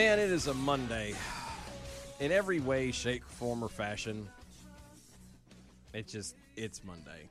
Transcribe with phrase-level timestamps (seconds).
[0.00, 1.12] Man, it is a Monday.
[2.20, 4.26] In every way, shape, form, or fashion,
[5.92, 7.28] it just it's Monday.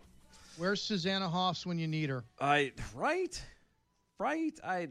[0.56, 2.24] Where's Susanna Hoffs when you need her?
[2.40, 3.44] I right,
[4.20, 4.54] right.
[4.64, 4.90] I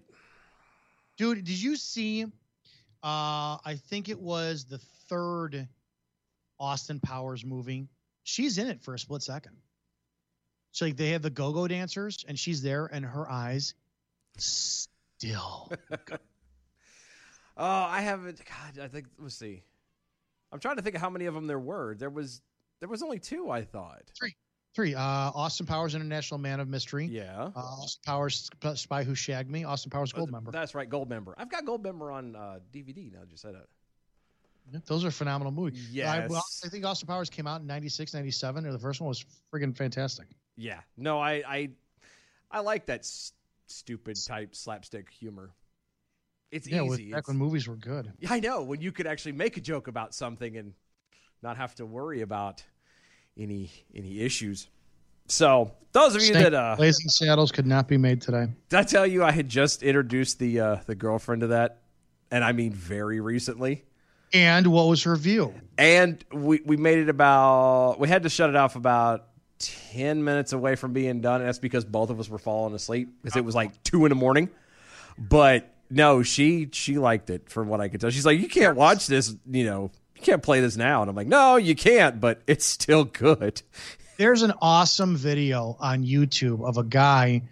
[1.18, 2.24] Dude, did you see?
[2.24, 5.68] Uh, I think it was the third
[6.58, 7.86] Austin Powers movie.
[8.24, 9.56] She's in it for a split second.
[10.72, 13.74] So like they have the go-go dancers, and she's there, and her eyes
[14.36, 15.70] still.
[17.58, 18.40] oh I haven't.
[18.44, 19.62] God, I think let's see.
[20.52, 21.94] I'm trying to think of how many of them there were.
[21.94, 22.40] There was
[22.80, 23.50] there was only two.
[23.50, 24.34] I thought three.
[24.74, 24.94] Three.
[24.94, 27.06] Uh, Austin Powers, International Man of Mystery.
[27.06, 27.50] Yeah.
[27.56, 29.64] Uh, Austin Powers, Spy Who Shagged Me.
[29.64, 30.52] Austin Powers, Goldmember.
[30.52, 31.32] That's right, Goldmember.
[31.36, 33.20] I've got Goldmember on uh, DVD now.
[33.28, 34.82] Just said it.
[34.86, 35.86] Those are phenomenal movies.
[35.88, 36.30] I, Yes.
[36.30, 39.24] well, I think Austin Powers came out in 96, 97, or the first one was
[39.52, 40.26] friggin' fantastic.
[40.56, 40.80] Yeah.
[40.96, 41.70] No, I I
[42.50, 43.32] I like that s-
[43.66, 45.50] stupid type slapstick humor.
[46.50, 47.10] It's Yeah, easy.
[47.10, 48.12] back It's- when movies were good.
[48.20, 50.72] Yeah, I know when you could actually make a joke about something and
[51.42, 52.62] not have to worry about
[53.36, 54.68] any any issues.
[55.26, 58.48] So those of you Snake that uh, Blazing Saddles could not be made today.
[58.70, 61.82] did I tell you I had just introduced the uh, the girlfriend to that,
[62.30, 63.84] and I mean very recently.
[64.32, 65.54] And what was her view?
[65.76, 69.26] And we we made it about we had to shut it off about
[69.58, 73.10] ten minutes away from being done, and that's because both of us were falling asleep
[73.22, 74.48] because it was like two in the morning.
[75.18, 78.10] But no, she she liked it from what I could tell.
[78.10, 81.16] She's like, you can't watch this, you know, you can't play this now, and I'm
[81.16, 83.62] like, no, you can't, but it's still good.
[84.16, 87.42] There's an awesome video on YouTube of a guy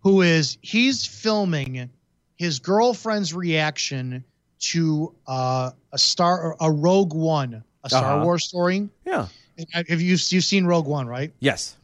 [0.00, 1.90] who is he's filming
[2.36, 4.24] his girlfriend's reaction
[4.58, 8.24] to uh, a star a Rogue One, a Star Uh-huh.
[8.24, 8.88] Wars story.
[9.04, 9.28] Yeah.
[9.72, 11.32] Have you you've seen Rogue One, right?
[11.40, 11.76] Yes.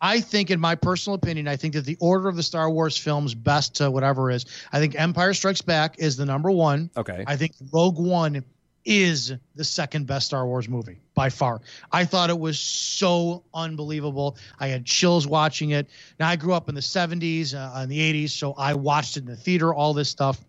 [0.00, 2.96] I think, in my personal opinion, I think that the order of the Star Wars
[2.96, 6.90] films, best to whatever is, I think Empire Strikes Back is the number one.
[6.96, 7.24] Okay.
[7.26, 8.44] I think Rogue One
[8.84, 11.60] is the second best Star Wars movie by far.
[11.92, 14.36] I thought it was so unbelievable.
[14.58, 15.88] I had chills watching it.
[16.18, 19.20] Now I grew up in the 70s uh, and the 80s, so I watched it
[19.20, 20.40] in the theater, all this stuff.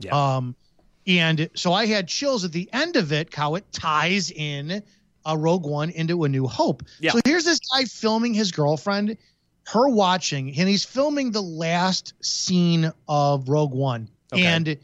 [0.00, 0.36] Yeah.
[0.36, 0.56] Um,
[1.06, 4.82] and so I had chills at the end of it, how it ties in
[5.28, 6.82] a Rogue One into A New Hope.
[6.98, 7.12] Yeah.
[7.12, 9.16] So here's this guy filming his girlfriend,
[9.66, 14.08] her watching, and he's filming the last scene of Rogue One.
[14.32, 14.44] Okay.
[14.44, 14.76] And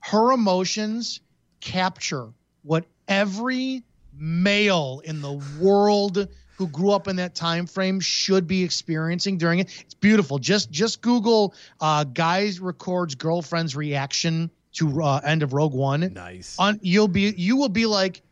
[0.00, 1.20] her emotions
[1.60, 2.28] capture
[2.62, 3.82] what every
[4.18, 9.58] male in the world who grew up in that time frame should be experiencing during
[9.58, 9.82] it.
[9.82, 10.38] It's beautiful.
[10.38, 16.12] Just just Google uh, guys records girlfriend's reaction to uh, end of Rogue One.
[16.12, 16.56] Nice.
[16.58, 18.22] On you'll be you will be like,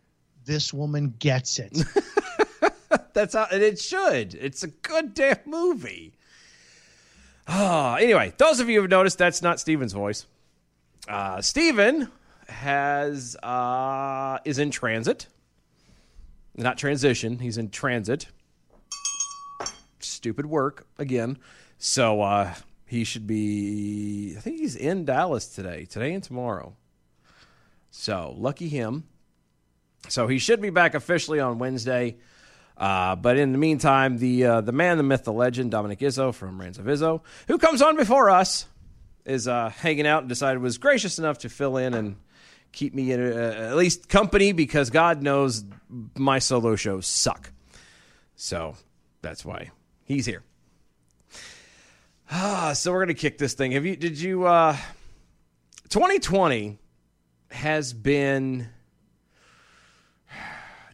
[0.44, 1.76] this woman gets it.
[3.14, 4.34] That's how, and it should.
[4.34, 6.14] It's a good damn movie.
[7.46, 10.26] Ah, anyway, those of you who've noticed, that's not Steven's voice.
[11.06, 12.10] Uh, Steven
[12.48, 15.26] has uh, is in transit,
[16.56, 17.38] not transition.
[17.38, 18.26] He's in transit.
[20.00, 21.38] Stupid work again.
[21.78, 22.54] So uh,
[22.86, 24.34] he should be.
[24.36, 26.76] I think he's in Dallas today, today and tomorrow.
[27.90, 29.04] So lucky him.
[30.08, 32.16] So he should be back officially on Wednesday.
[32.76, 36.34] Uh, but in the meantime, the uh, the man, the myth, the legend, Dominic Izzo
[36.34, 38.66] from Reigns of Izzo, who comes on before us,
[39.24, 42.16] is uh, hanging out and decided was gracious enough to fill in and
[42.72, 45.64] keep me in, uh, at least company because God knows
[46.16, 47.52] my solo shows suck.
[48.34, 48.74] So
[49.22, 49.70] that's why
[50.04, 50.42] he's here.
[52.30, 53.72] Ah, so we're gonna kick this thing.
[53.72, 53.94] Have you?
[53.94, 54.46] Did you?
[54.46, 54.76] Uh,
[55.90, 56.78] 2020
[57.50, 58.68] has been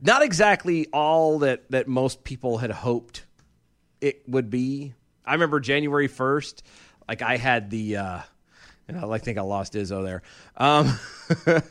[0.00, 3.24] not exactly all that that most people had hoped
[4.00, 4.94] it would be.
[5.24, 6.62] I remember January first,
[7.06, 8.20] like I had the, uh,
[8.88, 10.22] and I think I lost Izzo there,
[10.56, 10.98] um,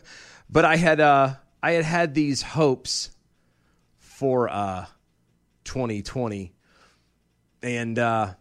[0.50, 3.12] but I had uh, I had had these hopes
[3.98, 4.86] for uh,
[5.64, 6.54] 2020.
[7.62, 8.34] And uh,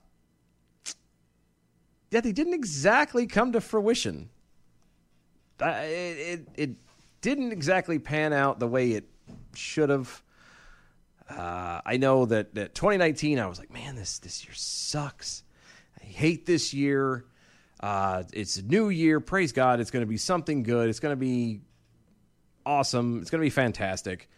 [2.10, 4.30] yeah, they didn't exactly come to fruition.
[5.60, 6.70] It, it, it
[7.20, 9.08] didn't exactly pan out the way it
[9.58, 10.22] should have.
[11.28, 15.42] Uh, I know that, that 2019, I was like, man, this this year sucks.
[16.00, 17.24] I hate this year.
[17.80, 19.20] Uh, it's a new year.
[19.20, 20.88] Praise God, it's going to be something good.
[20.88, 21.60] It's going to be
[22.64, 23.20] awesome.
[23.20, 24.28] It's going to be fantastic.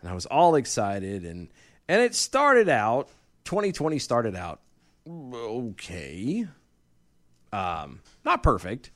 [0.00, 1.48] And I was all excited, and
[1.88, 3.08] and it started out.
[3.44, 4.60] 2020 started out
[5.08, 6.46] okay.
[7.52, 8.90] Um, not perfect,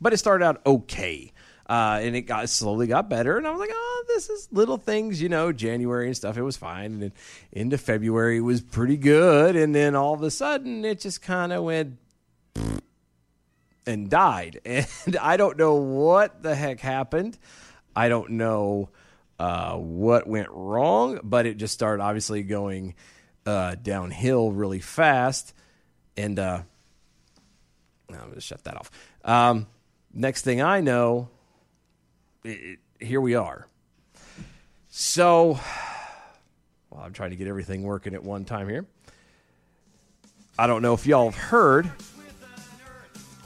[0.00, 1.32] but it started out okay.
[1.66, 4.76] Uh, and it got slowly got better, and I was like, "Oh, this is little
[4.76, 7.12] things, you know." January and stuff, it was fine, and then
[7.52, 11.52] into February it was pretty good, and then all of a sudden it just kind
[11.52, 11.96] of went
[13.86, 17.38] and died, and I don't know what the heck happened.
[17.96, 18.90] I don't know
[19.38, 22.94] uh, what went wrong, but it just started obviously going
[23.46, 25.54] uh, downhill really fast,
[26.16, 26.62] and uh,
[28.10, 28.90] I'm going to shut that off.
[29.24, 29.66] Um,
[30.12, 31.28] next thing I know,
[32.44, 33.66] it, here we are.
[34.88, 35.58] So,
[36.90, 38.86] well, I'm trying to get everything working at one time here.
[40.58, 41.90] I don't know if y'all have heard,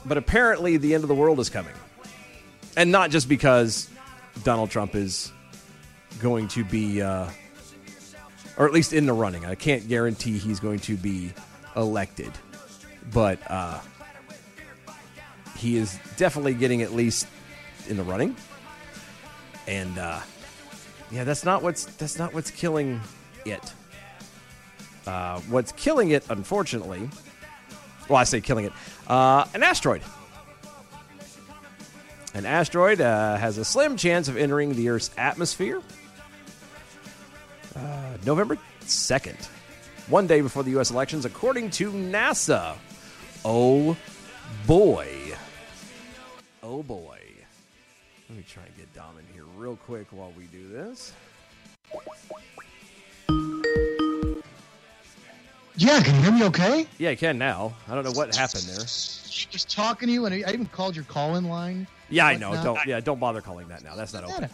[0.05, 1.73] but apparently the end of the world is coming.
[2.77, 3.89] And not just because
[4.43, 5.31] Donald Trump is
[6.21, 7.29] going to be, uh,
[8.57, 9.45] or at least in the running.
[9.45, 11.33] I can't guarantee he's going to be
[11.75, 12.31] elected,
[13.11, 13.79] but uh,
[15.57, 17.27] he is definitely getting at least
[17.87, 18.35] in the running.
[19.69, 20.19] And uh,
[21.11, 22.99] yeah, that's not what's that's not what's killing
[23.45, 23.73] it.
[25.05, 27.07] Uh, what's killing it, unfortunately,
[28.09, 28.73] well, I say killing it,
[29.07, 30.01] uh, an asteroid.
[32.33, 35.81] An asteroid uh, has a slim chance of entering the Earth's atmosphere
[37.75, 39.47] uh, November 2nd,
[40.07, 40.91] one day before the U.S.
[40.91, 42.75] elections, according to NASA.
[43.45, 43.95] Oh
[44.67, 45.07] boy.
[46.61, 47.18] Oh boy.
[48.29, 51.13] Let me try and get Dom in here real quick while we do this.
[55.75, 56.85] Yeah, can you hear me okay?
[56.99, 57.73] Yeah, I can now.
[57.87, 58.83] I don't know what happened there.
[58.83, 61.87] Just talking to you, and I even called your call-in line.
[62.09, 62.53] Yeah, I know.
[62.61, 63.95] Don't yeah, don't bother calling that now.
[63.95, 64.47] That's not open.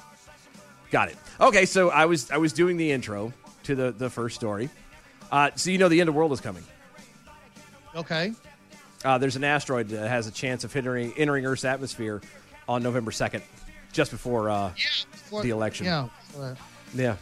[0.90, 1.18] Got it.
[1.42, 3.34] Okay, so I was I was doing the intro
[3.64, 4.70] to the the first story.
[5.32, 6.64] Uh, so you know the end of the world is coming.
[7.94, 8.32] Okay.
[9.04, 12.22] Uh, there's an asteroid that has a chance of entering entering Earth's atmosphere
[12.68, 13.44] on November second,
[13.96, 14.50] just before.
[14.50, 14.72] Uh,
[15.12, 15.86] Before- The election.
[15.88, 16.08] Yeah.
[16.94, 17.16] yeah,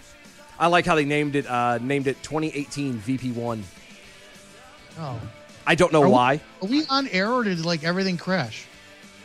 [0.60, 3.62] I like how they named it uh, named it 2018 VP1.
[5.00, 5.20] Oh.
[5.66, 6.42] I don't know Are we- why.
[6.62, 8.66] Are we on air or did like everything crash?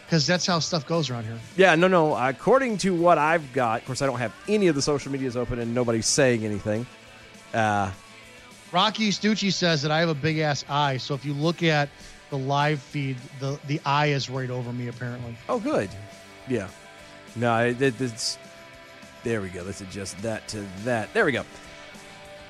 [0.06, 1.38] Because that's how stuff goes around here.
[1.56, 2.14] Yeah, no, no.
[2.16, 5.36] According to what I've got, of course, I don't have any of the social medias
[5.36, 6.86] open and nobody's saying anything.
[7.52, 7.90] Uh,
[8.72, 11.88] Rocky Stucci says that I have a big ass eye, so if you look at
[12.30, 15.36] the live feed, the the eye is right over me apparently.
[15.48, 15.90] Oh, good.
[16.46, 16.68] Yeah.
[17.38, 18.38] No, it, it, it's.
[19.24, 19.62] There we go.
[19.62, 21.12] Let's adjust that to that.
[21.12, 21.44] There we go.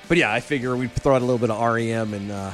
[0.07, 2.31] But yeah, I figure we'd throw out a little bit of REM and.
[2.31, 2.51] Uh,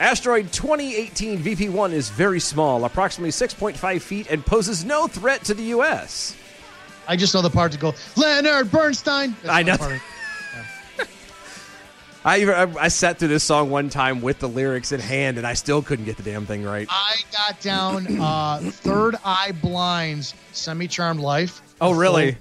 [0.00, 5.62] Asteroid 2018 VP1 is very small, approximately 6.5 feet, and poses no threat to the
[5.64, 6.36] U.S.
[7.06, 9.36] I just know the part to go Leonard Bernstein.
[9.42, 9.76] That's I know.
[12.24, 15.46] I, I I sat through this song one time with the lyrics in hand, and
[15.46, 16.86] I still couldn't get the damn thing right.
[16.90, 21.60] I got down uh, Third Eye Blind's Semi Charmed Life.
[21.82, 22.36] Oh, really?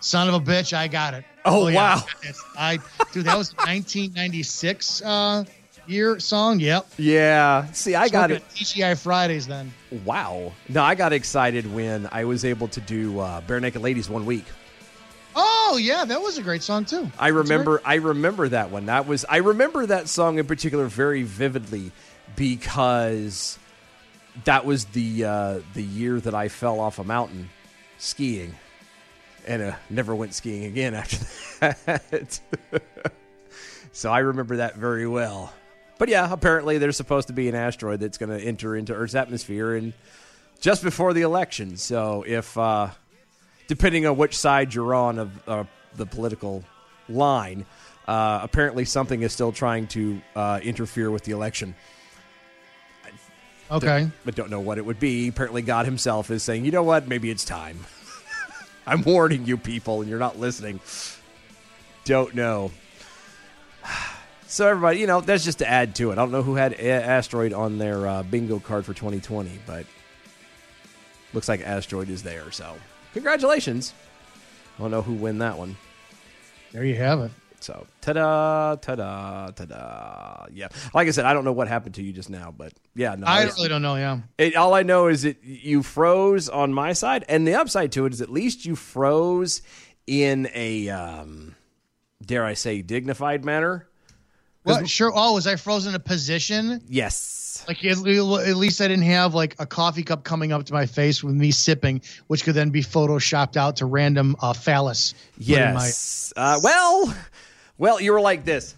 [0.00, 1.24] Son of a bitch, I got it.
[1.44, 1.74] Oh, yeah.
[1.76, 2.02] wow.
[2.22, 2.78] It's- I
[3.12, 5.44] dude, that was 1996 uh,
[5.86, 6.60] year song.
[6.60, 6.86] Yep.
[6.96, 7.70] Yeah.
[7.72, 8.42] See, I got it.
[8.48, 9.72] TGI Fridays then.
[10.04, 10.52] Wow.
[10.68, 14.44] No, I got excited when I was able to do uh, Barenaked Ladies one week.
[15.36, 17.08] Oh yeah, that was a great song too.
[17.18, 18.86] I remember I remember that one.
[18.86, 21.92] That was I remember that song in particular very vividly
[22.34, 23.56] because
[24.44, 27.50] that was the uh, the year that I fell off a mountain
[27.98, 28.56] skiing
[29.46, 31.16] and uh, never went skiing again after
[31.86, 32.40] that.
[33.92, 35.52] so I remember that very well.
[35.98, 39.14] But yeah, apparently there's supposed to be an asteroid that's going to enter into Earth's
[39.14, 39.92] atmosphere and
[40.60, 41.76] just before the election.
[41.76, 42.88] So if uh,
[43.68, 45.64] depending on which side you're on of uh,
[45.96, 46.64] the political
[47.08, 47.66] line,
[48.08, 51.74] uh, apparently something is still trying to uh, interfere with the election.
[53.70, 54.10] Okay.
[54.24, 55.28] But don't know what it would be.
[55.28, 57.06] Apparently, God Himself is saying, "You know what?
[57.06, 57.78] Maybe it's time."
[58.86, 60.80] I'm warning you, people, and you're not listening.
[62.04, 62.70] Don't know.
[64.46, 66.14] So everybody, you know, that's just to add to it.
[66.14, 69.86] I don't know who had a- asteroid on their uh, bingo card for 2020, but
[71.32, 72.50] looks like asteroid is there.
[72.50, 72.74] So
[73.12, 73.94] congratulations.
[74.76, 75.76] I don't know who win that one.
[76.72, 77.30] There you have it.
[77.60, 80.46] So ta da, ta da, ta da.
[80.52, 83.14] Yeah, like I said, I don't know what happened to you just now, but yeah,
[83.16, 83.96] no, I it's- really don't know.
[83.96, 84.20] Yeah.
[84.38, 88.06] it, all I know is that you froze on my side, and the upside to
[88.06, 89.62] it is at least you froze
[90.06, 91.54] in a, um,
[92.24, 93.86] dare I say, dignified manner.
[94.64, 95.10] Well, sure.
[95.14, 96.82] Oh, was I frozen in a position?
[96.86, 97.64] Yes.
[97.66, 101.24] Like at, least I didn't have like a coffee cup coming up to my face
[101.24, 105.14] with me sipping, which could then be photoshopped out to random uh, phallus.
[105.38, 106.32] in my- Yes.
[106.36, 107.14] Uh, well,
[107.80, 108.76] well, you were like this.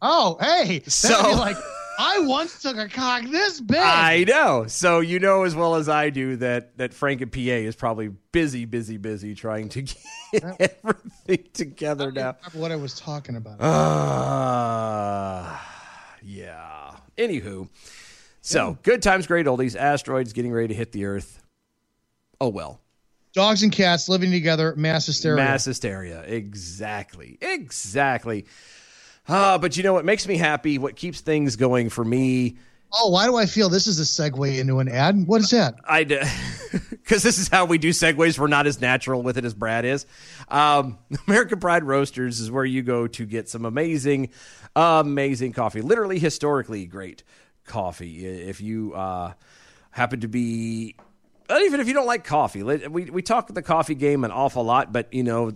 [0.00, 0.80] oh, hey.
[0.86, 1.56] So- like
[1.98, 3.76] I once took a cock this big.
[3.78, 4.64] I know.
[4.68, 8.08] So you know as well as I do that that Frank and PA is probably
[8.32, 9.82] busy, busy, busy trying to
[10.32, 12.36] get everything together now.
[12.54, 13.60] what I was talking about.
[13.60, 15.58] Uh,
[16.22, 16.92] yeah.
[17.18, 17.68] Anywho,
[18.40, 19.76] so good times, great oldies.
[19.76, 21.42] Asteroids getting ready to hit the Earth.
[22.40, 22.80] Oh well,
[23.32, 25.36] Dogs and cats living together, mass hysteria.
[25.36, 26.22] mass hysteria.
[26.22, 28.46] Exactly, exactly.
[29.28, 30.78] Uh, but you know what makes me happy?
[30.78, 32.56] What keeps things going for me?
[32.92, 35.26] Oh, why do I feel this is a segue into an ad?
[35.26, 35.76] What is that?
[35.84, 38.36] I because this is how we do segues.
[38.36, 40.06] We're not as natural with it as Brad is.
[40.48, 44.30] Um, American Pride Roasters is where you go to get some amazing,
[44.74, 45.82] amazing coffee.
[45.82, 47.22] Literally historically great
[47.64, 48.26] coffee.
[48.26, 49.34] If you uh,
[49.92, 50.96] happen to be,
[51.50, 54.64] uh, even if you don't like coffee, we we talk the coffee game an awful
[54.64, 55.52] lot, but you know,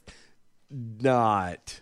[0.72, 1.82] not.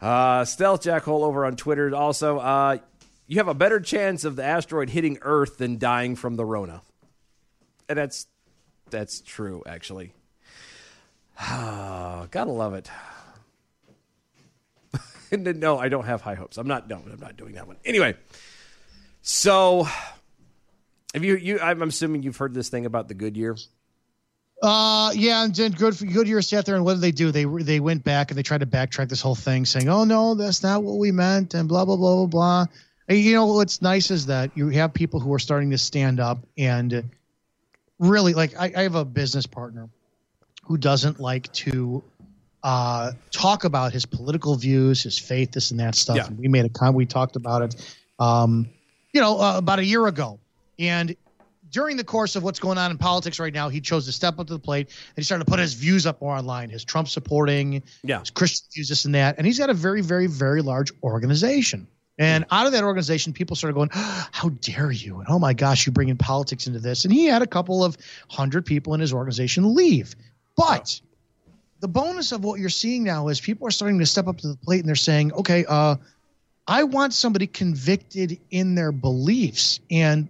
[0.00, 2.38] Uh, Stealth Jackhole over on Twitter also.
[2.38, 2.78] Uh,
[3.26, 6.82] you have a better chance of the asteroid hitting Earth than dying from the Rona,
[7.88, 8.28] and that's
[8.90, 10.12] that's true actually.
[11.38, 12.90] Gotta love it.
[15.56, 16.58] no, I don't have high hopes.
[16.58, 16.88] I'm not.
[16.88, 17.76] No, I'm not doing that one.
[17.84, 18.16] Anyway,
[19.22, 19.86] so
[21.14, 21.36] have you?
[21.36, 21.60] You?
[21.60, 23.56] I'm assuming you've heard this thing about the Goodyear.
[24.60, 27.30] Uh, yeah, and then good Goodyear sat there, and what did they do?
[27.30, 30.34] They they went back and they tried to backtrack this whole thing, saying, "Oh no,
[30.34, 32.66] that's not what we meant," and blah blah blah blah blah.
[33.08, 36.46] You know what's nice is that you have people who are starting to stand up
[36.58, 37.10] and
[37.98, 38.56] really like.
[38.58, 39.88] I, I have a business partner
[40.64, 42.02] who doesn't like to
[42.62, 46.16] uh, talk about his political views, his faith, this and that stuff.
[46.16, 46.26] Yeah.
[46.26, 46.94] And we made a con.
[46.94, 48.68] We talked about it, um,
[49.12, 50.38] you know, uh, about a year ago,
[50.78, 51.14] and
[51.70, 54.38] during the course of what's going on in politics right now, he chose to step
[54.38, 56.84] up to the plate and he started to put his views up more online, his
[56.84, 58.20] Trump supporting, Yeah.
[58.20, 59.36] his Christian views, this and that.
[59.38, 61.86] And he's got a very, very, very large organization.
[62.18, 65.18] And out of that organization, people started going, How dare you?
[65.20, 67.04] And oh my gosh, you bring in politics into this.
[67.04, 67.96] And he had a couple of
[68.28, 70.14] hundred people in his organization leave.
[70.56, 71.00] But
[71.80, 74.48] the bonus of what you're seeing now is people are starting to step up to
[74.48, 75.96] the plate and they're saying, Okay, uh,
[76.66, 79.80] I want somebody convicted in their beliefs.
[79.90, 80.28] And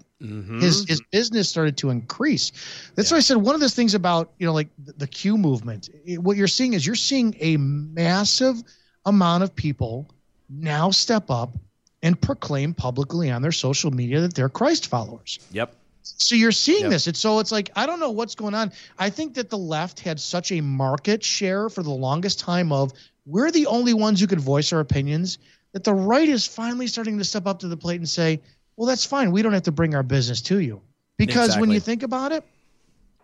[0.61, 2.51] his his business started to increase.
[2.97, 5.39] That's why I said one of the things about you know like the, the Q
[5.39, 5.89] movement.
[6.05, 8.61] it- what you're seeing is you're seeing a massive
[9.07, 10.09] amount of people
[10.51, 11.57] now step up
[12.03, 15.39] and proclaim publicly on their social media that they're Christ followers.
[15.53, 15.75] Yep.
[16.03, 16.91] So you're seeing Yep.
[16.91, 17.07] this.
[17.07, 18.73] It's so it's like I don't know what's going on.
[18.99, 22.93] I think that the left had such a market share for the longest time of
[23.27, 25.39] we're the only ones who could voice our opinions
[25.73, 28.41] that the right is finally starting to step up to the plate and say,
[28.77, 29.33] "Well, that's fine.
[29.33, 30.81] We don't have to bring our business to you."
[31.19, 32.45] Because when you think about it,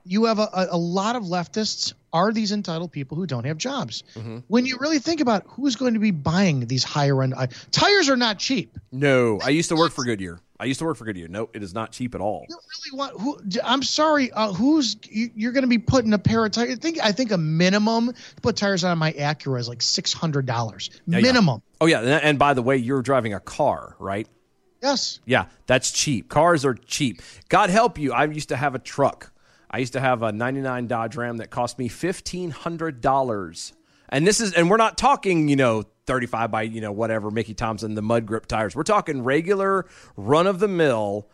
[0.04, 4.04] you have a, a, lot of leftists are these entitled people who don't have jobs.
[4.14, 4.38] Mm-hmm.
[4.48, 8.08] When you really think about who's going to be buying these higher end I- tires
[8.08, 8.76] are not cheap.
[8.92, 10.40] No, I used to work for Goodyear.
[10.60, 11.28] I used to work for Goodyear.
[11.28, 12.46] No, it is not cheap at all.
[12.48, 16.18] you really want who i'm sorry uh, who's you, you're going to be putting a
[16.18, 19.58] pair of tires i think i think a minimum to put tires on my acura
[19.58, 21.20] is like $600 yeah.
[21.20, 24.26] minimum Oh yeah, and by the way, you're driving a car, right?
[24.82, 25.20] Yes.
[25.26, 26.30] Yeah, that's cheap.
[26.30, 27.20] Cars are cheap.
[27.50, 28.14] God help you.
[28.14, 29.30] I used to have a truck.
[29.70, 33.72] I used to have a 99 Dodge Ram that cost me $1500.
[34.08, 37.54] And this is and we're not talking, you know, 35 by, you know, whatever Mickey
[37.54, 38.76] Thompson the mud grip tires.
[38.76, 41.28] We're talking regular run of the mill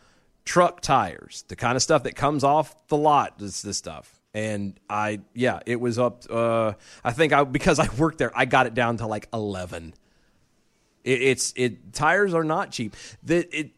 [0.45, 1.43] truck tires.
[1.47, 4.19] The kind of stuff that comes off the lot is this stuff.
[4.33, 6.73] And I yeah, it was up uh
[7.03, 9.93] I think I because I worked there, I got it down to like 11.
[11.03, 12.95] It, it's it tires are not cheap.
[13.23, 13.71] The, it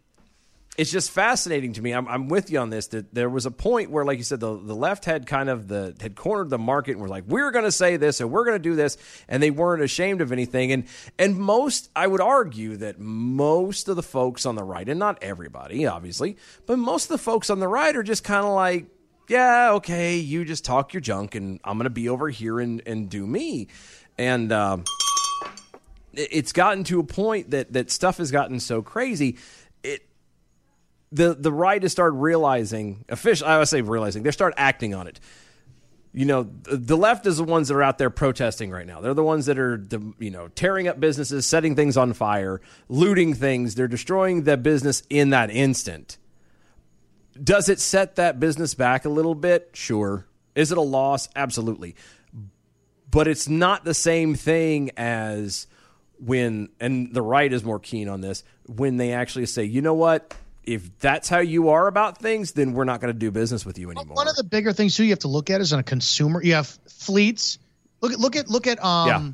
[0.76, 1.92] it's just fascinating to me.
[1.92, 2.88] I'm, I'm with you on this.
[2.88, 5.68] That there was a point where, like you said, the, the left had kind of
[5.68, 8.44] the had cornered the market and was like, we're going to say this and we're
[8.44, 10.72] going to do this, and they weren't ashamed of anything.
[10.72, 10.86] And
[11.20, 15.22] and most, I would argue that most of the folks on the right, and not
[15.22, 18.88] everybody, obviously, but most of the folks on the right are just kind of like,
[19.30, 22.82] yeah, okay, you just talk your junk, and I'm going to be over here and
[22.88, 23.68] and do me,
[24.18, 24.52] and.
[24.52, 24.86] Um,
[26.16, 29.38] it's gotten to a point that that stuff has gotten so crazy.
[31.14, 33.48] The the right has started realizing official.
[33.48, 35.20] I would say realizing they start acting on it.
[36.16, 39.02] You know, the, the left is the ones that are out there protesting right now.
[39.02, 39.84] They're the ones that are,
[40.20, 43.74] you know, tearing up businesses, setting things on fire, looting things.
[43.74, 46.18] They're destroying the business in that instant.
[47.44, 49.72] Does it set that business back a little bit?
[49.74, 50.28] Sure.
[50.54, 51.30] Is it a loss?
[51.36, 51.96] Absolutely.
[53.10, 55.66] But it's not the same thing as
[56.20, 59.96] when, and the right is more keen on this, when they actually say, you know
[59.96, 60.36] what?
[60.64, 63.78] If that's how you are about things, then we're not going to do business with
[63.78, 64.16] you anymore.
[64.16, 66.42] One of the bigger things too you have to look at is on a consumer.
[66.42, 67.60] You have fleets.
[68.02, 69.32] Look at look at look at um, Yeah.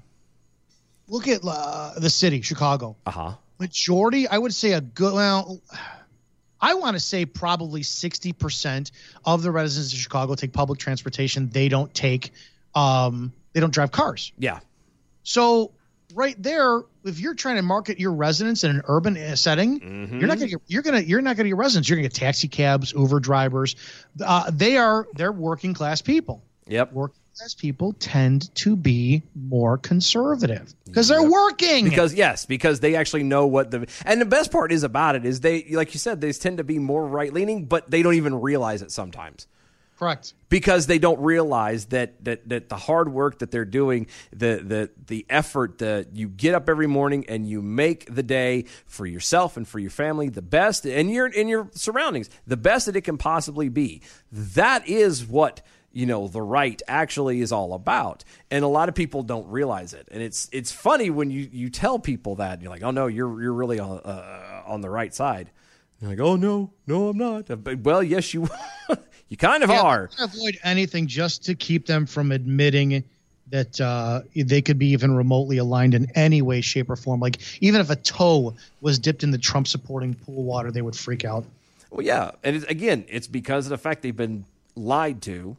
[1.07, 2.95] look at uh, the city, Chicago.
[3.05, 3.31] uh huh.
[3.59, 5.13] Majority, I would say a good.
[5.13, 5.59] Well,
[6.61, 8.91] I want to say probably sixty percent
[9.25, 11.49] of the residents of Chicago take public transportation.
[11.49, 12.31] They don't take,
[12.73, 14.31] um, they don't drive cars.
[14.37, 14.59] Yeah.
[15.23, 15.71] So
[16.13, 20.19] right there, if you're trying to market your residents in an urban setting, Mm-hmm.
[20.19, 21.87] you're not gonna get, you're gonna you're not gonna get residents.
[21.89, 23.75] You're gonna get taxi cabs, Uber drivers.
[24.23, 26.43] Uh, they are they're working class people.
[26.67, 26.93] Yep.
[26.93, 31.85] Working class people tend to be more conservative because they're working.
[31.85, 35.25] Because yes, because they actually know what the and the best part is about it
[35.25, 38.15] is they like you said they tend to be more right leaning, but they don't
[38.15, 39.47] even realize it sometimes
[39.99, 40.33] correct.
[40.47, 44.89] because they don't realize that that that the hard work that they're doing, the the
[45.07, 49.57] the effort that you get up every morning and you make the day for yourself
[49.57, 53.01] and for your family the best and your in your surroundings the best that it
[53.01, 54.01] can possibly be.
[54.31, 58.95] That is what you know the right actually is all about and a lot of
[58.95, 62.69] people don't realize it and it's it's funny when you you tell people that you're
[62.69, 65.49] like oh no you're you're really on uh, on the right side
[66.01, 67.49] you're like oh no no i'm not
[67.83, 68.47] well yes you
[69.29, 73.03] you kind of Yeah, are avoid anything just to keep them from admitting
[73.51, 77.19] that uh, they could be even remotely aligned in any way, shape, or form.
[77.19, 80.95] Like even if a toe was dipped in the Trump supporting pool water, they would
[80.95, 81.45] freak out.
[81.89, 85.57] Well, yeah, and it's, again, it's because of the fact they've been lied to,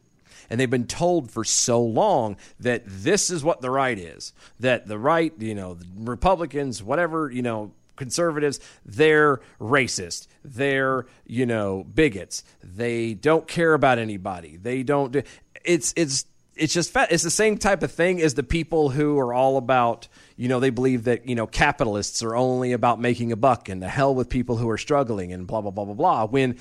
[0.49, 4.33] and they've been told for so long that this is what the right is.
[4.61, 10.27] That the right, you know, the Republicans, whatever, you know, conservatives, they're racist.
[10.45, 12.43] They're, you know, bigots.
[12.65, 14.57] They don't care about anybody.
[14.57, 15.13] They don't.
[15.13, 15.23] Do,
[15.65, 16.25] it's it's
[16.57, 17.11] it's just fat.
[17.11, 20.61] It's the same type of thing as the people who are all about, you know,
[20.61, 24.15] they believe that, you know, capitalists are only about making a buck and the hell
[24.15, 26.27] with people who are struggling and blah, blah, blah, blah, blah.
[26.27, 26.59] When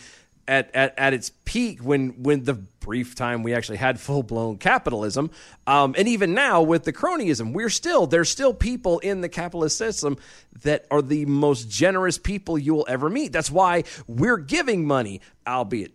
[0.49, 4.57] at, at, at its peak, when, when the brief time we actually had full blown
[4.57, 5.29] capitalism,
[5.67, 9.77] um, and even now with the cronyism, we're still, there's still people in the capitalist
[9.77, 10.17] system
[10.63, 13.31] that are the most generous people you will ever meet.
[13.31, 15.93] That's why we're giving money, albeit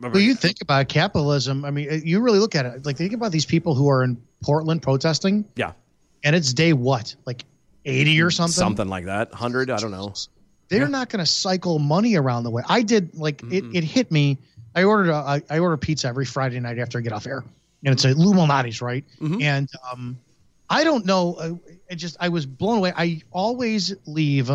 [0.00, 1.64] Well, you think about capitalism.
[1.66, 2.86] I mean, you really look at it.
[2.86, 5.72] Like, think about these people who are in Portland protesting, yeah,
[6.24, 7.44] and it's day what, like
[7.84, 8.52] eighty or something.
[8.52, 9.30] something like that.
[9.30, 10.14] 100, I don't know.
[10.78, 12.62] They're not going to cycle money around the way.
[12.68, 13.14] I did.
[13.14, 14.38] Like, it, it hit me.
[14.74, 17.44] I ordered a, I, I order pizza every Friday night after I get off air,
[17.84, 19.04] and it's a Lou Malnati's, right?
[19.42, 20.18] And um,
[20.70, 21.34] I don't know.
[21.34, 21.54] Uh,
[21.90, 22.92] it just I was blown away.
[22.96, 24.50] I always leave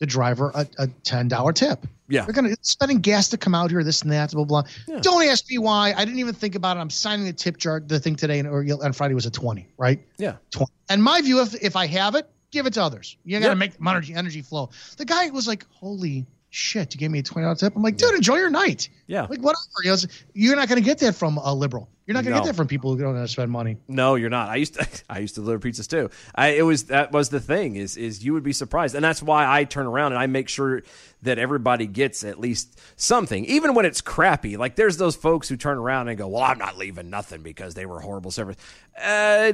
[0.00, 1.86] the driver a, a ten dollar tip.
[2.08, 2.24] Yeah.
[2.24, 4.64] They're gonna spending gas to come out here, this and that, blah blah.
[4.86, 5.00] blah.
[5.00, 5.94] Don't ask me why.
[5.96, 6.80] I didn't even think about it.
[6.80, 7.80] I'm signing the tip jar.
[7.80, 10.00] The thing today and or on Friday was a twenty, right?
[10.18, 10.34] Yeah.
[10.50, 10.72] 20.
[10.90, 13.16] And my view, if if I have it, give it to others.
[13.24, 13.58] You got to Yep.
[13.58, 14.70] make energy energy flow.
[14.96, 17.96] The guy was like, "Holy shit, you gave me a twenty dollar tip." I'm like,
[17.96, 19.22] "Dude, enjoy your night." Yeah.
[19.22, 19.58] Like whatever.
[19.82, 19.96] You know,
[20.32, 21.90] you're not going to get that from a liberal.
[22.06, 22.44] You're not going to No.
[22.44, 23.76] get that from people who don't know how to spend money.
[23.88, 24.48] No, you're not.
[24.50, 26.10] I used to I used to deliver pizzas too.
[26.34, 28.94] I it was that was the thing is is you would be surprised.
[28.94, 30.82] And that's why I turn around and I make sure
[31.22, 33.44] that everybody gets at least something.
[33.46, 34.56] Even when it's crappy.
[34.58, 37.74] Like there's those folks who turn around and go, "Well, I'm not leaving nothing because
[37.74, 38.56] they were horrible service."
[39.02, 39.52] Uh,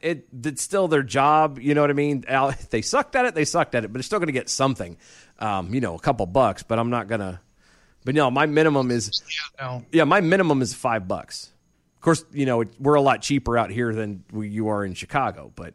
[0.00, 2.24] it it's still their job, you know what I mean?
[2.70, 4.96] They sucked at it, they sucked at it, but they're still going to get something.
[5.42, 7.40] Um, you know, a couple bucks, but I'm not to
[8.04, 9.22] But no, my minimum is
[9.60, 9.84] No.
[9.90, 11.50] yeah, my minimum is 5 bucks.
[11.96, 14.84] Of course, you know, it, we're a lot cheaper out here than we, you are
[14.84, 15.74] in Chicago, but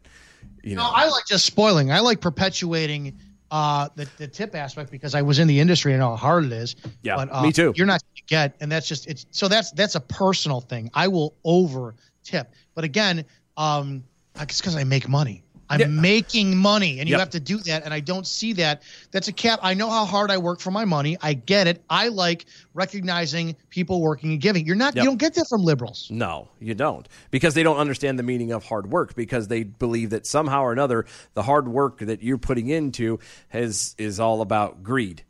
[0.63, 0.83] you know.
[0.83, 1.91] No, I like just spoiling.
[1.91, 3.17] I like perpetuating
[3.51, 6.45] uh, the, the tip aspect because I was in the industry and know how hard
[6.45, 6.75] it is.
[7.01, 7.73] Yeah, but, uh, me too.
[7.75, 9.25] You're not going to get, and that's just it's.
[9.31, 10.91] So that's that's a personal thing.
[10.93, 13.25] I will over tip, but again,
[13.55, 14.03] um,
[14.39, 15.43] it's because I make money.
[15.69, 15.87] I'm Yeah.
[15.87, 17.19] making money, and you Yep.
[17.19, 17.83] have to do that.
[17.83, 18.83] And I don't see that.
[19.11, 19.59] That's a cap.
[19.61, 21.17] I know how hard I work for my money.
[21.21, 21.83] I get it.
[21.89, 24.65] I like recognizing people working and giving.
[24.65, 24.95] You're not.
[24.95, 25.03] Yep.
[25.03, 26.07] You don't get that from liberals.
[26.09, 27.07] No, you don't.
[27.31, 30.71] Because they don't understand the meaning of hard work because they believe that somehow or
[30.71, 35.23] another the hard work that you're putting into has is all about greed.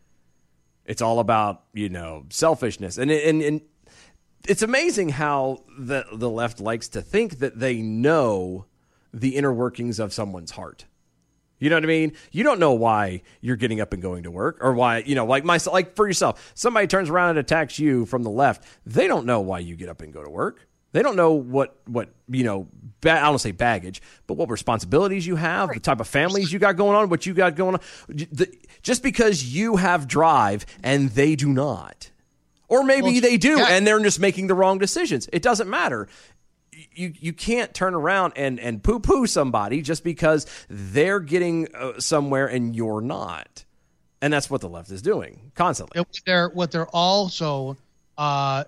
[0.85, 2.97] It's all about, you know, selfishness.
[2.97, 3.61] And and and
[4.47, 8.65] it's amazing how the the left likes to think that they know
[9.13, 10.85] the inner workings of someone's heart.
[11.59, 12.13] You know what I mean?
[12.31, 15.25] You don't know why you're getting up and going to work, or why you know,
[15.25, 16.51] like myself, like for yourself.
[16.53, 18.63] Somebody turns around and attacks you from the left.
[18.85, 20.67] They don't know why you get up and go to work.
[20.91, 22.67] They don't know what what you know.
[23.01, 26.59] Ba- I don't say baggage, but what responsibilities you have, the type of families you
[26.59, 27.81] got going on, what you got going on.
[28.07, 32.11] The- Just because you have drive and they do not,
[32.67, 33.67] or maybe Well, they do yeah.
[33.69, 35.27] and they're just making the wrong decisions.
[35.33, 36.07] It doesn't matter
[36.93, 41.99] you you can't turn around and and poo poo somebody just because they're getting uh,
[41.99, 43.65] somewhere and you're not,
[44.21, 45.97] and that's what the left is doing constantly.
[45.97, 47.77] And what they're what they're also
[48.17, 48.65] uh,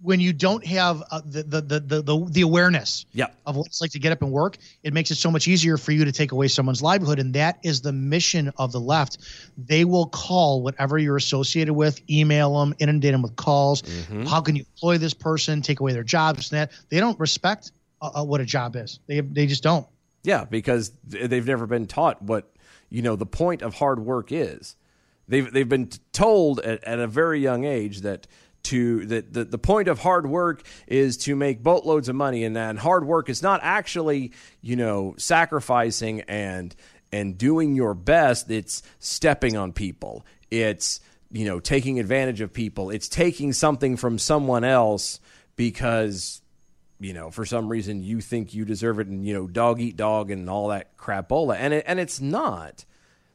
[0.00, 3.34] when you don't have uh, the, the, the the the awareness Yep.
[3.46, 5.76] of what it's like to get up and work, it makes it so much easier
[5.76, 9.18] for you to take away someone's livelihood, and that is the mission of the left.
[9.56, 13.82] They will call whatever you're associated with, email them, inundate them with calls.
[14.26, 15.62] How can you employ this person?
[15.62, 16.70] Take away their jobs and that.
[16.90, 19.00] They don't respect uh, uh, what a job is.
[19.06, 19.86] They they just don't.
[20.22, 22.50] Yeah, because they've never been taught what
[22.90, 24.76] you know the point of hard work is.
[25.26, 28.26] They've they've been told at, at a very young age that
[28.64, 32.56] to that the, the point of hard work is to make boatloads of money, and
[32.56, 36.74] and hard work is not actually you know sacrificing and
[37.12, 38.50] and doing your best.
[38.50, 40.26] It's stepping on people.
[40.50, 42.90] It's you know taking advantage of people.
[42.90, 45.20] It's taking something from someone else
[45.56, 46.42] because
[47.00, 49.96] you know, for some reason you think you deserve it and, you know, dog eat
[49.96, 51.56] dog and all that crapola.
[51.56, 52.84] And it, and it's not.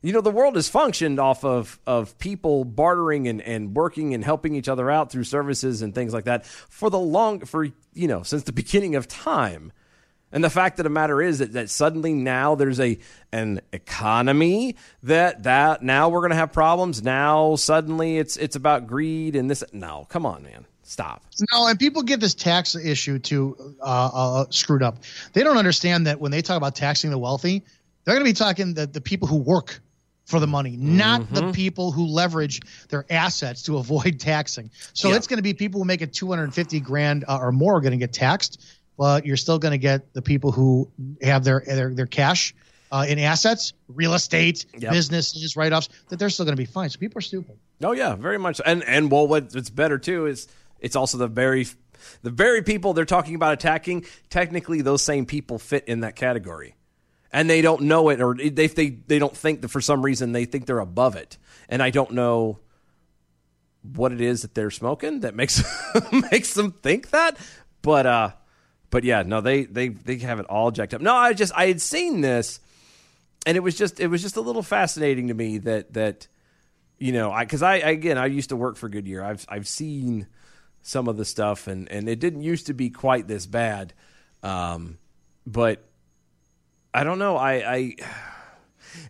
[0.03, 4.21] You know, the world has functioned off of, of people bartering and, and working and
[4.23, 8.07] helping each other out through services and things like that for the long, for, you
[8.09, 9.71] know, since the beginning of time.
[10.33, 12.97] And the fact of the matter is that, that suddenly now there's a
[13.31, 17.03] an economy that that now we're going to have problems.
[17.03, 19.63] Now suddenly it's it's about greed and this.
[19.71, 21.23] No, come on, man, stop.
[21.53, 24.97] No, and people get this tax issue too uh, uh, screwed up.
[25.33, 27.63] They don't understand that when they talk about taxing the wealthy,
[28.03, 29.81] they're going to be talking the, the people who work
[30.25, 34.71] for the money, not the people who leverage their assets to avoid taxing.
[34.93, 35.15] So Yeah.
[35.17, 37.91] it's going to be people who make it 250 grand uh, or more are going
[37.91, 38.63] to get taxed,
[38.97, 40.89] but you're still going to get the people who
[41.21, 42.55] have their their, their cash
[42.91, 44.91] uh, in assets, real estate, Yep.
[44.91, 46.89] businesses, write offs, that they're still going to be fine.
[46.89, 47.57] So people are stupid.
[47.83, 48.61] Oh yeah, very much.
[48.65, 50.47] And and well, what it's better too is
[50.79, 51.67] it's also the very
[52.21, 54.05] the very people they're talking about attacking.
[54.29, 56.75] Technically, those same people fit in that category,
[57.33, 60.31] and they don't know it, or they they they don't think that for some reason
[60.31, 61.37] they think they're above it.
[61.67, 62.59] And I don't know
[63.81, 65.61] what it is that they're smoking that makes
[66.31, 67.37] makes them think that.
[67.81, 68.31] But uh,
[68.91, 71.01] but yeah, no, they they they have it all jacked up.
[71.01, 72.59] No, I just I had seen this,
[73.45, 76.27] and it was just it was just a little fascinating to me that that
[76.99, 79.23] you know, I because I again I used to work for Goodyear.
[79.23, 80.27] I've I've seen
[80.83, 83.93] some of the stuff, and and it didn't used to be quite this bad,
[84.43, 84.99] um,
[85.47, 85.83] but
[86.93, 87.37] I don't know.
[87.37, 87.95] I I.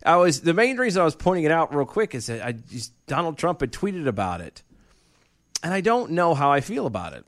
[0.06, 2.52] I was the main reason I was pointing it out real quick is that I
[2.52, 4.62] just Donald Trump had tweeted about it,
[5.62, 7.26] and I don't know how I feel about it.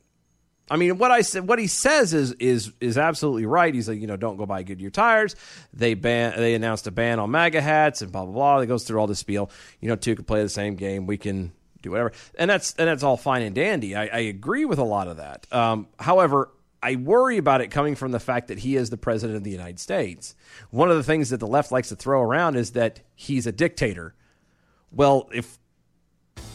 [0.69, 3.73] I mean, what I said, what he says is is is absolutely right.
[3.73, 5.37] He's like, you know, don't go buy Goodyear tires.
[5.73, 8.59] They ban, they announced a ban on MAGA hats and blah blah blah.
[8.61, 9.51] It goes through all this spiel.
[9.81, 11.07] You know, two can play the same game.
[11.07, 13.95] We can do whatever, and that's and that's all fine and dandy.
[13.95, 15.47] I, I agree with a lot of that.
[15.53, 16.51] Um, however,
[16.87, 19.51] I worry about it coming from the fact that he is the president of the
[19.51, 20.37] United States.
[20.71, 23.51] One of the things that the left likes to throw around is that he's a
[23.51, 24.15] dictator.
[24.93, 25.59] Well, if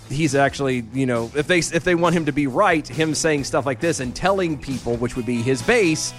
[0.07, 3.43] he's actually, you know, if they if they want him to be right, him saying
[3.43, 6.13] stuff like this and telling people, which would be his base,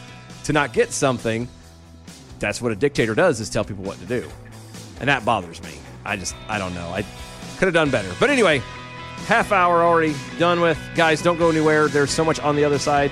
[0.44, 1.48] to not get something.
[2.38, 4.28] That's what a dictator does: is tell people what to do,
[5.00, 5.72] and that bothers me.
[6.04, 6.90] I just, I don't know.
[6.90, 7.00] I
[7.56, 8.58] could have done better, but anyway,
[9.24, 10.78] half hour already done with.
[10.94, 11.88] Guys, don't go anywhere.
[11.88, 13.10] There's so much on the other side.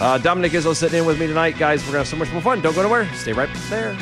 [0.00, 1.82] Uh, Dominic Izzo sitting in with me tonight, guys.
[1.82, 2.62] We're gonna have so much more fun.
[2.62, 3.12] Don't go nowhere.
[3.14, 3.96] Stay right there.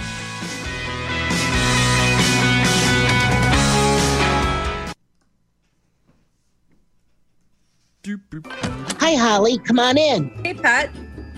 [9.00, 9.58] Hi, Holly.
[9.58, 10.30] Come on in.
[10.44, 10.90] Hey, Pat.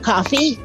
[0.02, 0.58] Coffee?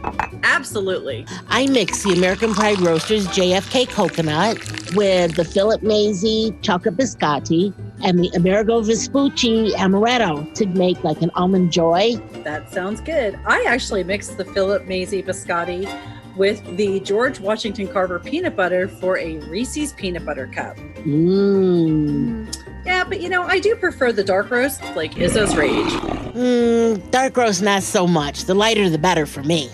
[0.43, 1.25] Absolutely.
[1.49, 4.57] I mix the American Pride Roasters JFK coconut
[4.95, 7.73] with the Philip Mazzei chocolate biscotti
[8.05, 12.15] and the Amerigo Vespucci amaretto to make like an almond joy.
[12.43, 13.37] That sounds good.
[13.47, 15.89] I actually mixed the Philip Mazzei biscotti
[16.37, 20.77] with the George Washington Carver peanut butter for a Reese's peanut butter cup.
[20.97, 22.55] Mmm.
[22.85, 25.91] Yeah, but you know, I do prefer the dark roast, like Izzo's Rage.
[26.35, 27.09] Mmm.
[27.09, 28.45] Dark roast, not so much.
[28.45, 29.69] The lighter, the better for me.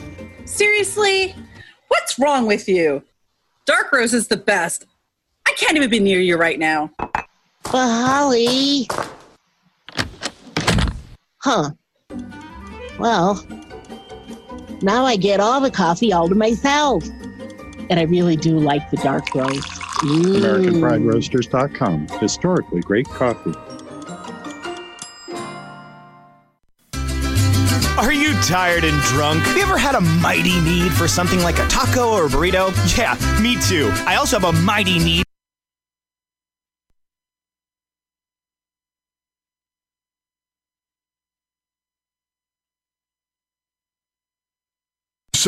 [0.45, 1.35] Seriously?
[1.89, 3.03] What's wrong with you?
[3.65, 4.85] Dark roast is the best.
[5.45, 6.91] I can't even be near you right now.
[7.71, 8.87] But Holly.
[11.37, 11.71] Huh.
[12.99, 13.45] Well,
[14.81, 17.03] now I get all the coffee all to myself.
[17.89, 19.67] And I really do like the dark roast.
[20.01, 20.41] Mm.
[20.41, 22.07] AmericanPrideRoasters.com.
[22.19, 23.53] Historically great coffee.
[27.97, 29.43] Are you tired and drunk?
[29.43, 32.71] Have you ever had a mighty need for something like a taco or a burrito?
[32.97, 33.91] Yeah, me too.
[34.05, 35.23] I also have a mighty need.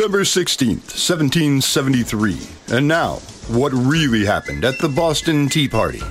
[0.04, 2.76] December 16th, 1773.
[2.76, 3.14] And now,
[3.48, 6.00] what really happened at the Boston Tea Party?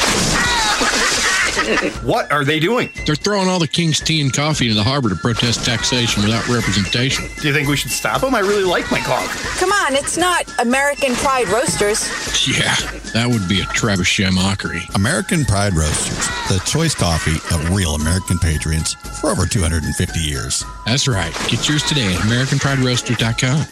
[2.01, 2.89] what are they doing?
[3.05, 6.49] They're throwing all the king's tea and coffee into the harbor to protest taxation without
[6.49, 7.25] representation.
[7.39, 8.33] Do you think we should stop them?
[8.33, 9.59] I really like my coffee.
[9.59, 12.09] Come on, it's not American Pride Roasters.
[12.47, 12.73] Yeah,
[13.13, 14.81] that would be a trebuchet mockery.
[14.95, 20.65] American Pride Roasters, the choice coffee of real American patriots for over 250 years.
[20.87, 21.31] That's right.
[21.47, 23.67] Get yours today at AmericanPrideRoasters.com.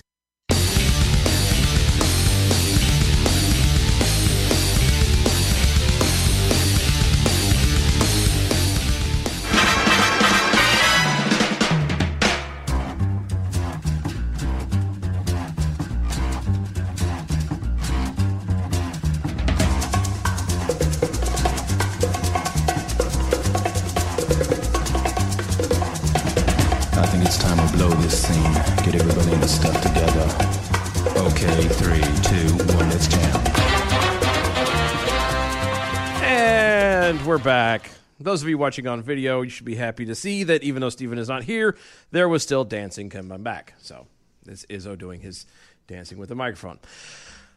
[38.31, 40.87] Those of you watching on video, you should be happy to see that even though
[40.87, 41.75] Steven is not here,
[42.11, 43.73] there was still dancing coming back.
[43.79, 44.07] So
[44.45, 45.45] this is Izzo doing his
[45.85, 46.79] dancing with the microphone.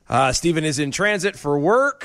[0.08, 2.04] Uh, Steven is in transit for work.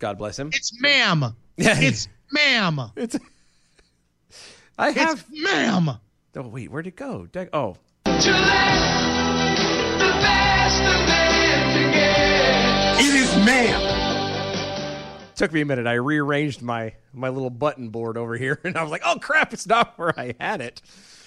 [0.00, 0.50] God bless him.
[0.52, 1.34] It's ma'am.
[1.56, 2.90] It's ma'am.
[2.96, 3.16] It's
[4.76, 5.92] I have It's ma'am.
[6.36, 7.24] Oh wait, where'd it go?
[7.24, 8.26] Dag- oh, It
[13.14, 13.93] is ma'am.
[15.36, 15.86] Took me a minute.
[15.86, 19.52] I rearranged my my little button board over here, and I was like, "Oh crap,
[19.52, 20.80] it's not where I had it."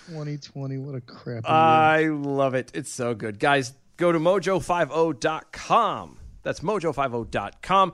[0.07, 0.77] 2020.
[0.77, 1.47] What a crap.
[1.49, 2.71] I love it.
[2.73, 3.39] It's so good.
[3.39, 6.17] Guys, go to mojo50.com.
[6.43, 7.93] That's mojo50.com.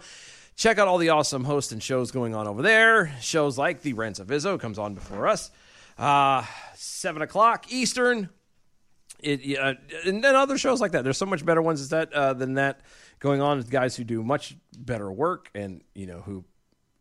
[0.55, 3.15] Check out all the awesome hosts and shows going on over there.
[3.19, 5.49] Shows like The Rents of Izzo comes on before us.
[5.97, 6.45] Uh,
[6.75, 8.29] 7 o'clock Eastern.
[9.23, 9.73] It, uh,
[10.05, 11.03] and then other shows like that.
[11.03, 12.81] There's so much better ones that, uh, than that
[13.19, 16.43] going on with guys who do much better work and, you know, who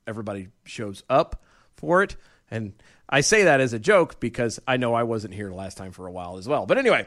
[0.06, 1.42] everybody shows up
[1.76, 2.16] for it.
[2.50, 2.74] And
[3.08, 6.06] I say that as a joke because I know I wasn't here last time for
[6.06, 6.66] a while as well.
[6.66, 7.06] But anyway,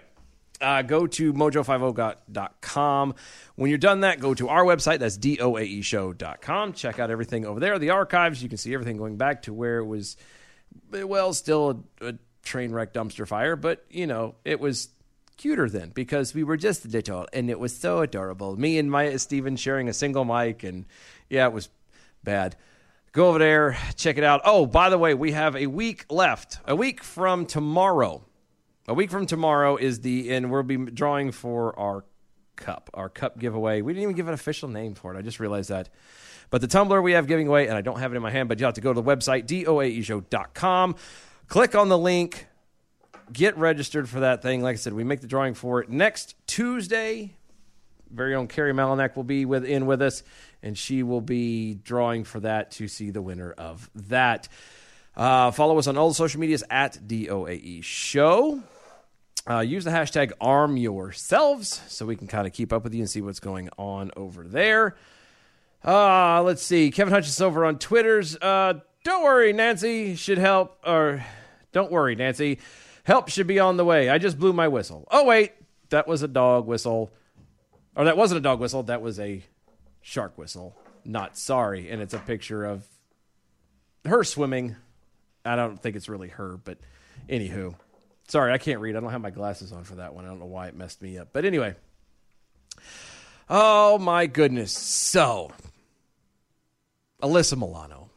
[0.62, 3.16] uh, go to mojo50.com.
[3.56, 5.00] When you're done that, go to our website.
[5.00, 6.74] That's doaeshow.com.
[6.74, 7.78] Check out everything over there.
[7.80, 10.18] The archives, you can see everything going back to where it was,
[10.92, 14.90] well, still a, a train wreck dumpster fire, but, you know, it was
[15.38, 18.58] cuter then because we were just little and it was so adorable.
[18.60, 20.86] Me and my Steven sharing a single mic, and
[21.30, 21.70] yeah, it was
[22.24, 22.56] bad.
[23.12, 24.42] Go over there, check it out.
[24.44, 26.60] Oh, by the way, we have a week left.
[26.66, 28.26] A week from tomorrow.
[28.88, 32.04] A week from tomorrow is the, and we'll be drawing for our
[32.58, 33.82] cup, our cup giveaway.
[33.82, 35.18] We didn't even give an official name for it.
[35.18, 35.90] I just realized that.
[36.50, 38.50] But the tumbler we have giving away, and I don't have it in my hand,
[38.50, 40.96] but you have to go to the website, doaeshow.com.
[41.48, 42.48] Click on the link,
[43.32, 44.62] get registered for that thing.
[44.62, 47.34] Like I said, we make the drawing for it next Tuesday,
[48.12, 50.24] very own Carrie Malinak will be with in with us,
[50.64, 54.48] and she will be drawing for that to see the winner of that.
[55.16, 58.62] Uh, follow us on all the social medias at DOAE Show.
[59.48, 63.02] Uh, use the hashtag arm yourselves so we can kind of keep up with you
[63.02, 64.96] and see what's going on over there.
[65.84, 66.90] Uh, let's see.
[66.90, 68.36] Kevin Hutchins over on Twitter's.
[68.36, 70.80] Uh, don't worry, Nancy should help.
[70.84, 71.24] Or
[71.72, 72.60] don't worry, Nancy.
[73.06, 74.10] Help should be on the way.
[74.10, 75.08] I just blew my whistle.
[75.12, 75.54] Oh, wait.
[75.90, 77.12] That was a dog whistle.
[77.96, 78.84] Or that wasn't a dog whistle.
[78.84, 79.44] That was a
[80.02, 80.76] shark whistle.
[81.06, 81.90] Not sorry.
[81.92, 82.84] And it's a picture of
[84.06, 84.76] her swimming.
[85.46, 86.80] I don't think it's really her, but
[87.30, 87.76] anywho.
[88.28, 88.96] Sorry, I can't read.
[88.96, 90.26] I don't have my glasses on for that one.
[90.26, 91.30] I don't know why it messed me up.
[91.32, 91.76] But anyway.
[93.48, 94.72] Oh my goodness.
[94.72, 95.52] So,
[97.22, 98.10] Alyssa Milano.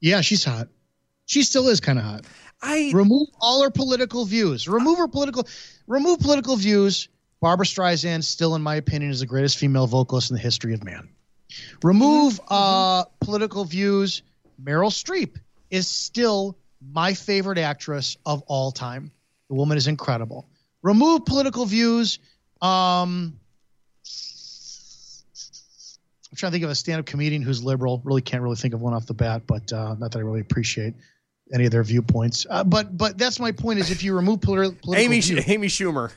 [0.00, 0.68] Yeah, she's hot.
[1.26, 2.24] She still is kind of hot.
[2.62, 4.68] I remove all her political views.
[4.68, 5.46] Remove her political
[5.86, 7.08] remove political views.
[7.40, 10.84] Barbra Streisand still in my opinion is the greatest female vocalist in the history of
[10.84, 11.08] man.
[11.82, 14.22] Remove uh political views.
[14.62, 15.36] Meryl Streep
[15.70, 16.58] is still
[16.92, 19.10] my favorite actress of all time.
[19.48, 20.46] The woman is incredible.
[20.82, 22.18] Remove political views.
[22.60, 23.38] Um,
[26.30, 28.00] I'm trying to think of a stand-up comedian who's liberal.
[28.04, 30.40] Really can't really think of one off the bat, but uh, not that I really
[30.40, 30.94] appreciate
[31.52, 32.46] any of their viewpoints.
[32.48, 35.68] Uh, but but that's my point: is if you remove politi- political Amy views, Amy
[35.68, 36.12] Schumer.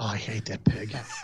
[0.00, 0.90] Oh, I hate that pig.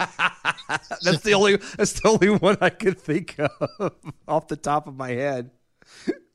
[1.03, 3.93] that's the only that's the only one I could think of
[4.29, 5.51] off the top of my head.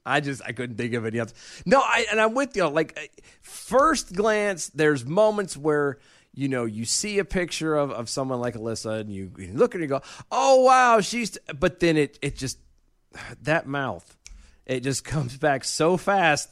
[0.05, 1.33] I just I couldn't think of any else.
[1.65, 2.67] No, I and I'm with you.
[2.67, 5.99] Like first glance, there's moments where
[6.33, 9.75] you know you see a picture of, of someone like Alyssa and you, you look
[9.75, 10.01] at her and you go,
[10.31, 11.37] oh wow, she's.
[11.59, 12.57] But then it it just
[13.41, 14.17] that mouth,
[14.69, 16.49] it just comes back so fast.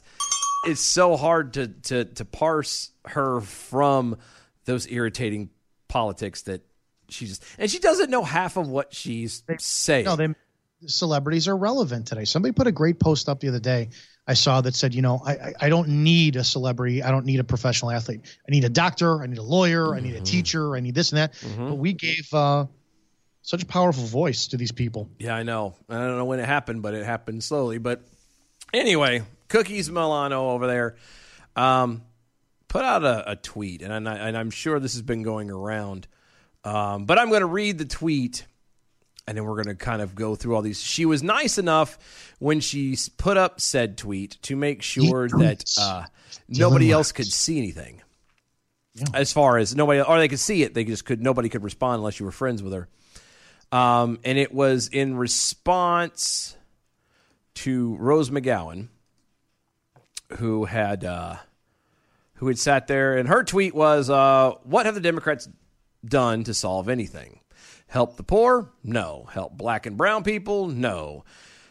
[0.66, 4.18] It's so hard to to to parse her from
[4.64, 5.50] those irritating
[5.86, 6.62] politics that
[7.08, 10.04] she just and she doesn't know half of what she's saying.
[10.04, 10.28] No, they
[10.86, 12.24] celebrities are relevant today.
[12.24, 13.88] Somebody put a great post up the other day.
[14.26, 17.02] I saw that said, you know, I I, I don't need a celebrity.
[17.02, 18.20] I don't need a professional athlete.
[18.46, 19.22] I need a doctor.
[19.22, 19.94] I need a lawyer.
[19.94, 20.76] I need a teacher.
[20.76, 21.34] I need this and that.
[21.56, 22.66] But we gave uh,
[23.48, 25.08] such a powerful voice to these people.
[25.18, 25.74] Yeah, I know.
[25.88, 27.78] I don't know when it happened, but it happened slowly.
[27.78, 28.02] But
[28.74, 30.96] anyway, Cookies Milano over there
[31.56, 32.02] um,
[32.68, 36.06] put out a, a tweet, and, I, and I'm sure this has been going around.
[36.62, 38.44] Um, but I'm going to read the tweet,
[39.26, 40.82] and then we're going to kind of go through all these.
[40.82, 46.04] She was nice enough when she put up said tweet to make sure that uh,
[46.50, 48.02] nobody else could see anything.
[49.14, 51.22] As far as nobody, or they could see it, they just could.
[51.22, 52.88] Nobody could respond unless you were friends with her.
[53.70, 56.56] Um, and it was in response
[57.54, 58.88] to Rose McGowan,
[60.38, 61.36] who had uh,
[62.34, 65.48] who had sat there, and her tweet was, uh, "What have the Democrats
[66.04, 67.40] done to solve anything?
[67.88, 68.70] Help the poor?
[68.84, 69.26] No.
[69.32, 70.68] Help black and brown people?
[70.68, 71.24] No.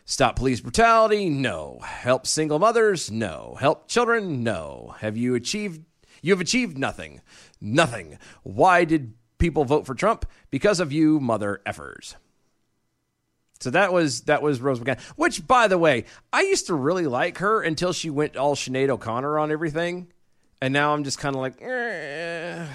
[0.04, 1.30] Stop police brutality?
[1.30, 1.80] No.
[1.84, 3.12] Help single mothers?
[3.12, 3.56] No.
[3.60, 4.44] Help children?
[4.44, 4.96] No.
[5.00, 5.86] Have you achieved?
[6.24, 7.22] You have achieved nothing.
[7.62, 8.18] Nothing.
[8.42, 10.26] Why did people vote for Trump?
[10.50, 12.16] Because of you, mother effers.
[13.60, 15.00] So that was that was Rose McGowan.
[15.16, 18.90] Which, by the way, I used to really like her until she went all Sinead
[18.90, 20.08] O'Connor on everything,
[20.62, 22.68] and now I'm just kind of like, eh,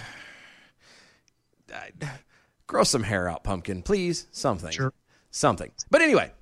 [2.67, 4.93] grow some hair out, pumpkin, please, something, Sure.
[5.31, 5.71] something.
[5.91, 6.33] But anyway,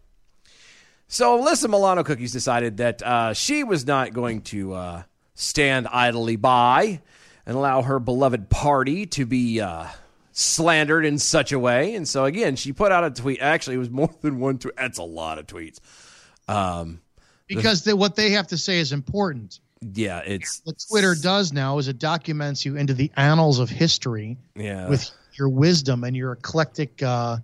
[1.07, 5.03] so Alyssa Milano Cookies decided that uh, she was not going to uh,
[5.35, 7.01] stand idly by
[7.47, 9.87] and allow her beloved party to be uh,
[10.33, 11.95] slandered in such a way.
[11.95, 13.41] And so again, she put out a tweet.
[13.41, 14.77] Actually, it was more than one tweet.
[14.77, 15.79] That's a lot of tweets.
[16.49, 17.01] Um,
[17.47, 19.61] Because they, what they have to say is important.
[19.95, 24.37] yeah, it's What Twitter does now is it documents you into the annals of history
[24.55, 24.89] yeah.
[24.89, 27.39] with your wisdom and your eclectic uh,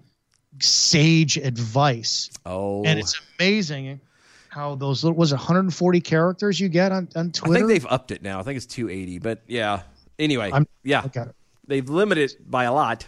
[0.60, 2.30] sage advice.
[2.44, 4.00] oh, And it's amazing
[4.48, 7.54] how those little was it 140 characters you get on, on Twitter.
[7.54, 8.40] I think they've upped it now.
[8.40, 9.18] I think it's 280.
[9.18, 9.82] But yeah.
[10.18, 11.36] Anyway, I'm- yeah, I got it.
[11.66, 13.04] They've limited it by a lot.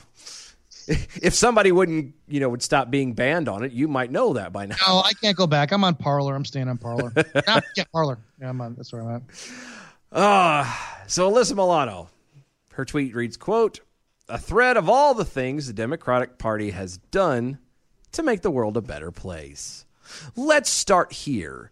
[0.89, 4.53] If somebody wouldn't, you know, would stop being banned on it, you might know that
[4.55, 4.77] by now.
[4.87, 5.71] No, I can't go back.
[5.71, 6.35] I'm on Parler.
[6.35, 7.13] I'm staying on Parler.
[7.77, 8.19] Yeah, Parler.
[8.41, 8.75] Yeah, I'm on.
[8.75, 9.23] That's where I'm at.
[10.13, 12.09] Ah, so Alyssa Milano,
[12.73, 13.81] her tweet reads, quote,
[14.31, 17.59] a thread of all the things the Democratic Party has done
[18.13, 19.85] to make the world a better place.
[20.37, 21.71] Let's start here.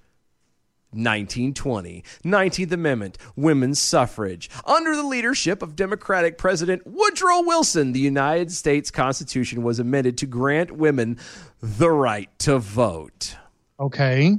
[0.92, 4.48] 1920, 19th Amendment, women's suffrage.
[4.64, 10.26] Under the leadership of Democratic President Woodrow Wilson, the United States Constitution was amended to
[10.26, 11.18] grant women
[11.60, 13.36] the right to vote.
[13.78, 14.38] Okay.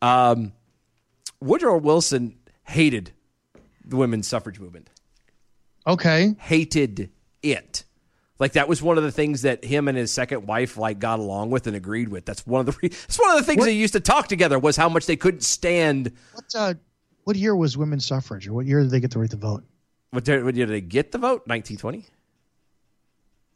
[0.00, 0.52] Um,
[1.40, 3.12] Woodrow Wilson hated
[3.84, 4.90] the women's suffrage movement.
[5.86, 6.34] Okay.
[6.38, 7.10] Hated
[7.42, 7.84] it.
[8.40, 11.20] Like that was one of the things that him and his second wife like got
[11.20, 12.24] along with and agreed with.
[12.24, 12.72] That's one of the.
[12.82, 15.06] Re- that's one of the things What- they used to talk together was how much
[15.06, 16.10] they couldn't stand.
[16.32, 16.74] What uh,
[17.24, 19.62] what year was women's suffrage, or what year did they get the right to vote?
[20.10, 21.46] What did, what did they get the vote?
[21.46, 22.04] 1920,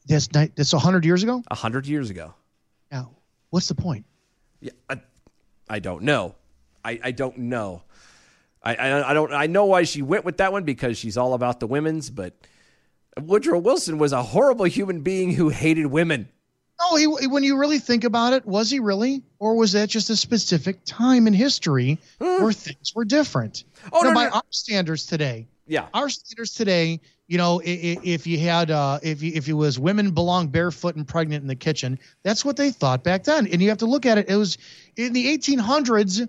[0.06, 1.42] That's ni- that's hundred years ago.
[1.50, 2.34] a hundred years ago.
[2.90, 3.04] Yeah.
[3.50, 4.04] What's the point?
[4.60, 5.00] Yeah, I,
[5.68, 6.34] I don't know.
[6.84, 7.82] I, I don't know.
[8.62, 11.34] I, I I don't I know why she went with that one because she's all
[11.34, 12.34] about the women's, but
[13.22, 16.28] Woodrow Wilson was a horrible human being who hated women.
[16.80, 20.10] No, he, when you really think about it, was he really, or was that just
[20.10, 23.64] a specific time in history where things were different?
[23.92, 24.30] Oh, know, no, by no.
[24.30, 25.86] our standards today, Yeah.
[25.92, 30.12] our standards today, you know, if you had, uh, if you, if it was women
[30.12, 33.48] belong barefoot and pregnant in the kitchen, that's what they thought back then.
[33.48, 34.28] And you have to look at it.
[34.30, 34.56] It was
[34.96, 36.28] in the 1800s.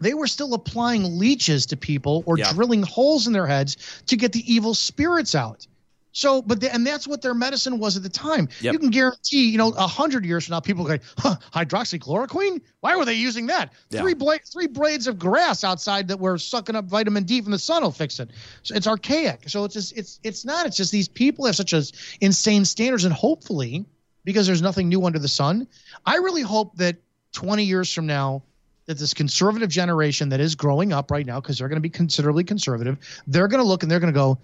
[0.00, 2.52] They were still applying leeches to people or Yeah.
[2.54, 5.66] drilling holes in their heads to get the evil spirits out.
[6.12, 8.48] So, but the, and that's what their medicine was at the time.
[8.60, 8.72] Yep.
[8.72, 12.60] You can guarantee, you know, a hundred years from now, people go, huh, hydroxychloroquine?
[12.80, 13.72] Why were they using that?
[13.90, 14.00] Yeah.
[14.00, 17.58] Three bla- three blades of grass outside that were sucking up vitamin D from the
[17.58, 18.30] sun will fix it.
[18.62, 19.48] So it's archaic.
[19.48, 20.66] So it's just, it's it's not.
[20.66, 23.84] It's just these people have such as insane standards, and hopefully,
[24.24, 25.68] because there's nothing new under the sun,
[26.06, 26.96] I really hope that
[27.32, 28.42] 20 years from now.
[28.86, 31.90] That this conservative generation that is growing up right now, because they're going to be
[31.90, 32.96] considerably conservative,
[33.26, 34.38] they're going to look and they're going to go,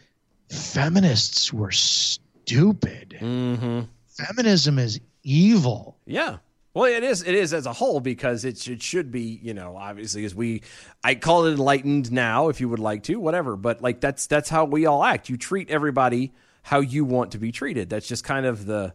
[0.48, 3.16] feminists were stupid.
[3.20, 3.80] Mm-hmm.
[4.06, 5.96] Feminism is evil.
[6.06, 6.38] Yeah.
[6.74, 7.22] Well, it is.
[7.22, 9.38] It is as a whole because it should, it should be.
[9.42, 10.62] You know, obviously, as we,
[11.04, 13.56] I call it enlightened now, if you would like to, whatever.
[13.56, 15.28] But like that's that's how we all act.
[15.28, 16.32] You treat everybody
[16.62, 17.90] how you want to be treated.
[17.90, 18.94] That's just kind of the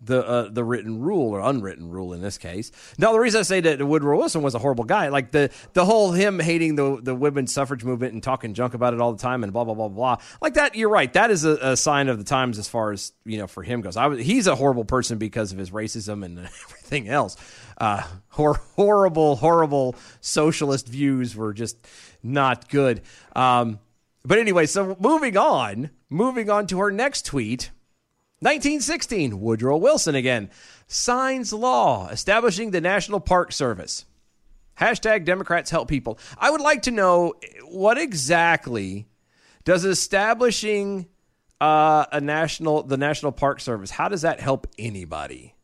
[0.00, 2.70] the uh, the written rule or unwritten rule in this case.
[2.98, 5.84] Now, the reason I say that Woodrow Wilson was a horrible guy, like the the
[5.84, 9.20] whole him hating the the women's suffrage movement and talking junk about it all the
[9.22, 10.74] time and blah blah blah blah, like that.
[10.74, 11.12] You're right.
[11.12, 13.80] That is a, a sign of the times as far as you know for him
[13.80, 13.96] goes.
[13.96, 17.36] I was, he's a horrible person because of his racism and everything else.
[17.76, 21.76] Uh, hor- horrible, horrible socialist views were just
[22.22, 23.02] not good.
[23.34, 23.78] Um,
[24.24, 27.70] but anyway, so moving on, moving on to our next tweet.
[28.40, 30.50] 1916, Woodrow Wilson again
[30.86, 34.04] signs law establishing the National Park Service.
[34.78, 36.18] Hashtag Democrats help people.
[36.38, 37.34] I would like to know
[37.64, 39.08] what exactly
[39.64, 41.08] does establishing
[41.60, 45.54] uh, a national the National Park Service how does that help anybody?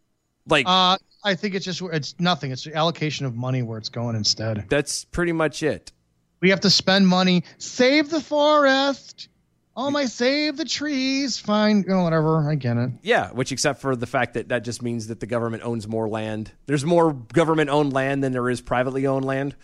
[0.49, 2.51] Like Uh, I think it's just it's nothing.
[2.51, 4.67] It's the allocation of money where it's going instead.
[4.69, 5.93] that's pretty much it.
[6.41, 9.29] We have to spend money, save the forest.
[9.77, 11.39] Oh my, save the trees.
[11.39, 12.49] Fine, you know, whatever.
[12.49, 12.91] I get it.
[13.03, 16.09] Yeah, which except for the fact that that just means that the government owns more
[16.09, 16.53] land.
[16.67, 19.57] There's more government owned land than there is privately owned land.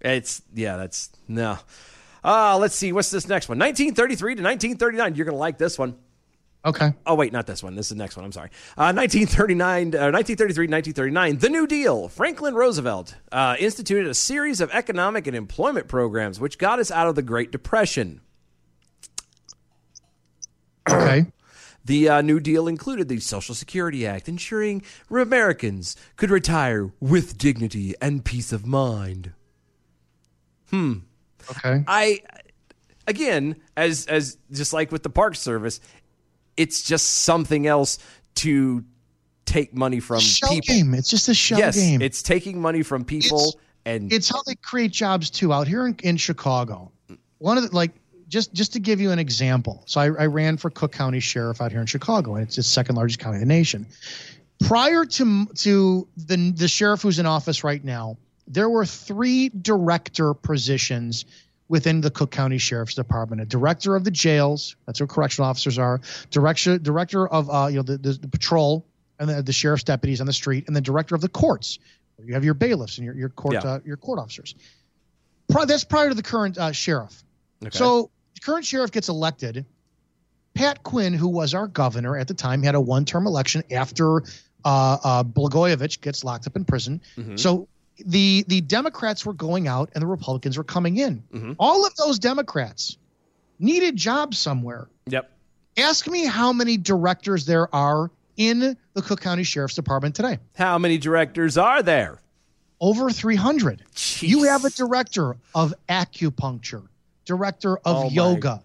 [0.00, 1.58] It's yeah, that's no.
[2.24, 2.92] Uh, let's see.
[2.92, 3.58] What's this next one?
[3.58, 5.14] 1933 to 1939.
[5.14, 5.96] You're going to like this one.
[6.64, 6.92] Okay.
[7.06, 7.76] Oh, wait, not this one.
[7.76, 8.24] This is the next one.
[8.24, 8.50] I'm sorry.
[8.76, 11.38] Uh, 1939, uh, 1933 1939.
[11.38, 12.08] The New Deal.
[12.08, 17.06] Franklin Roosevelt uh, instituted a series of economic and employment programs which got us out
[17.06, 18.20] of the Great Depression.
[20.90, 21.26] Okay.
[21.84, 27.94] The uh, New Deal included the Social Security Act, ensuring Americans could retire with dignity
[28.02, 29.32] and peace of mind.
[30.70, 30.94] Hmm.
[31.48, 31.84] Okay.
[31.86, 32.22] I,
[33.06, 35.78] again, as as just like with the Park Service,
[36.56, 38.00] it's just something else
[38.36, 38.84] to
[39.44, 40.74] take money from Shell people.
[40.74, 40.92] game.
[40.92, 42.02] It's just a shell yes, game.
[42.02, 43.54] it's taking money from people
[43.86, 46.90] and it's how they create jobs too out here in, in chicago
[47.38, 47.92] one of the like
[48.36, 51.60] just just to give you an example so I, I ran for cook county sheriff
[51.62, 53.86] out here in chicago and it's the second largest county in the nation
[54.60, 58.16] prior to to the the sheriff who's in office right now
[58.46, 61.24] there were three director positions
[61.68, 63.42] within the Cook County Sheriff's Department.
[63.42, 66.00] A director of the jails, that's where correctional officers are.
[66.30, 68.86] Director director of uh, you know the, the, the patrol
[69.18, 71.80] and the, the sheriff's deputies on the street, and the director of the courts.
[72.14, 73.70] Where you have your bailiffs and your your court Yeah.
[73.70, 74.54] uh, your court officers.
[75.48, 77.24] Pri- that's prior to the current uh, sheriff.
[77.64, 77.76] Okay.
[77.76, 78.10] So
[78.42, 79.64] current sheriff gets elected.
[80.54, 84.22] Pat Quinn, who was our governor at the time, had a one-term election after
[84.64, 87.00] uh, uh, Blagojevich gets locked up in prison.
[87.16, 87.38] Mhm.
[87.38, 87.68] So
[88.04, 91.22] the the Democrats were going out and the Republicans were coming in.
[91.32, 91.56] Mhm.
[91.58, 92.96] All of those Democrats
[93.58, 94.88] needed jobs somewhere.
[95.06, 95.30] Yep.
[95.78, 100.38] Ask me how many directors there are in the Cook County Sheriff's Department today.
[100.56, 102.20] How many directors are there?
[102.80, 103.82] Over 300.
[104.20, 106.86] You have a director of acupuncture,
[107.26, 108.62] director of Oh yoga,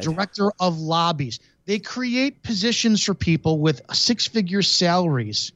[0.00, 1.40] director of lobbies.
[1.64, 5.52] They create positions for people with six figure salaries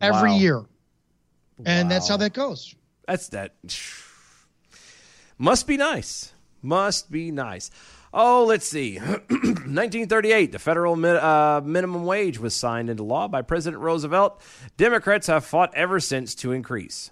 [0.00, 0.36] every Wow.
[0.36, 0.62] year.
[1.64, 2.74] And that's how that goes.
[3.06, 3.54] That's that.
[5.38, 6.32] Must be nice.
[6.62, 7.70] Must be nice.
[8.14, 8.98] Oh, let's see.
[8.98, 14.40] 1938, the federal mi- uh, minimum wage was signed into law by President Roosevelt.
[14.76, 17.10] Democrats have fought ever since to increase.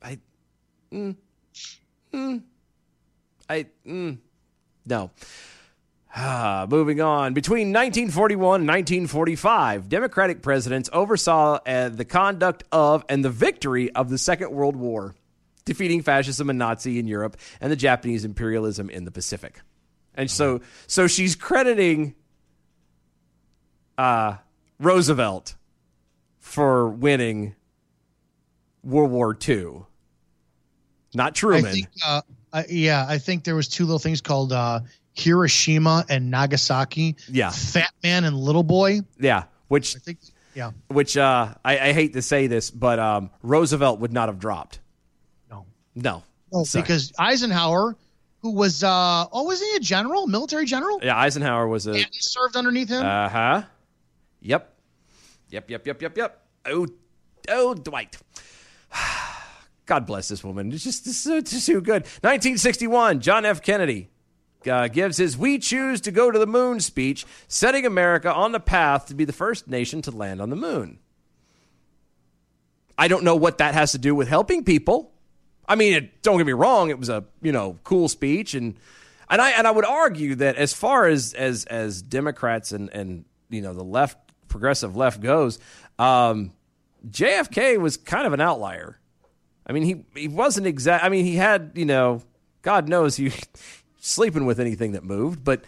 [0.00, 0.18] I,
[0.92, 1.16] mm,
[2.14, 2.42] mm,
[3.52, 4.18] I, mm,
[4.86, 5.10] no.
[6.14, 7.34] Ah, moving on.
[7.34, 14.08] Between 1941 and 1945, Democratic presidents oversaw uh, the conduct of and the victory of
[14.10, 15.14] the Second World War,
[15.64, 19.60] defeating fascism and Nazi in Europe and the Japanese imperialism in the Pacific.
[20.14, 22.14] And so, so she's crediting
[23.96, 24.36] uh,
[24.78, 25.54] Roosevelt
[26.38, 27.54] for winning
[28.82, 29.84] World War II,
[31.14, 31.66] not Truman.
[31.66, 32.20] I think, uh,
[32.52, 34.80] uh, yeah, I think there was two little things called uh,
[35.14, 37.16] Hiroshima and Nagasaki.
[37.28, 37.50] Yeah.
[37.50, 39.00] Fat Man and Little Boy.
[39.18, 40.18] yeah, which I think,
[40.54, 40.72] Yeah.
[40.88, 44.80] which uh, I, I hate to say this, but um, Roosevelt would not have dropped.
[45.50, 45.66] No.
[45.94, 46.22] No.
[46.52, 46.82] No, Sorry.
[46.82, 47.96] because Eisenhower,
[48.42, 50.98] who was uh oh, was he a general, military general?
[51.02, 53.04] yeah, Eisenhower was a And he served underneath him.
[53.04, 53.62] uh huh.
[54.42, 54.68] Yep.
[55.50, 55.70] Yep.
[55.70, 55.86] Yep.
[55.86, 56.02] Yep.
[56.02, 56.16] Yep.
[56.18, 56.46] Yep.
[56.66, 56.86] Oh,
[57.48, 58.18] oh, Dwight.
[59.86, 60.72] God bless this woman.
[60.72, 62.02] It's just, it's, just too good.
[62.02, 63.62] 1961, John F.
[63.62, 64.08] Kennedy
[64.66, 68.60] uh, gives his "We Choose to Go to the Moon" speech, setting America on the
[68.60, 70.98] path to be the first nation to land on the moon.
[72.96, 75.12] I don't know what that has to do with helping people.
[75.68, 78.76] I mean, it, don't get me wrong; it was a you know cool speech, and
[79.28, 83.24] and I and I would argue that as far as as as Democrats and and
[83.48, 84.18] you know the left
[84.48, 85.58] progressive left goes,
[85.98, 86.52] um,
[87.08, 88.98] JFK was kind of an outlier.
[89.66, 91.04] I mean, he he wasn't exact.
[91.04, 92.22] I mean, he had you know,
[92.62, 93.32] God knows he
[94.00, 95.64] sleeping with anything that moved, but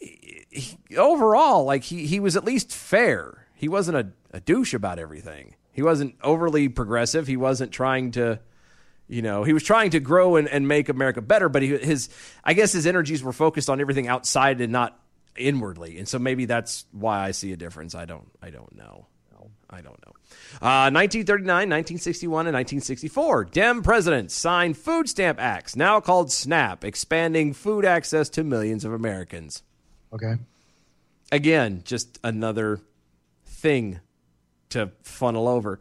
[0.00, 3.46] he, overall, like he he was at least fair.
[3.54, 5.54] He wasn't a, a douche about everything.
[5.72, 7.26] He wasn't overly progressive.
[7.26, 8.40] He wasn't trying to,
[9.08, 11.48] you know, he was trying to grow and, and make America better.
[11.48, 12.08] But he, his,
[12.44, 14.98] I guess, his energies were focused on everything outside and not
[15.36, 15.98] inwardly.
[15.98, 17.94] And so maybe that's why I see a difference.
[17.94, 19.06] I don't, I don't know.
[19.70, 20.12] I don't know.
[20.60, 23.44] Uh, 1939, 1961, and 1964.
[23.46, 28.92] Dem presidents signed food stamp acts, now called SNAP, expanding food access to millions of
[28.92, 29.62] Americans.
[30.12, 30.34] Okay.
[31.30, 32.80] Again, just another
[33.44, 34.00] thing
[34.70, 35.80] to funnel over.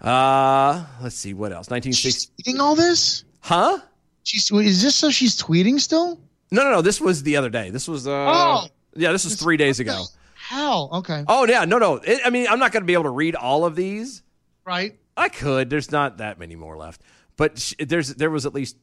[0.00, 1.70] Uh, let's see what else.
[1.70, 2.32] 1960.
[2.42, 3.24] Tweeting all this?
[3.40, 3.78] Huh?
[4.24, 6.20] She's is this so she's tweeting still?
[6.50, 6.82] No, no, no.
[6.82, 7.70] This was the other day.
[7.70, 8.66] This was uh, Oh.
[8.94, 10.04] yeah, this was three days ago.
[10.48, 11.24] Hell, okay.
[11.26, 11.96] Oh yeah, no, no.
[11.96, 14.22] It, I mean, I'm not going to be able to read all of these.
[14.64, 14.96] Right.
[15.16, 15.70] I could.
[15.70, 17.02] There's not that many more left,
[17.36, 18.76] but sh- there's there was at least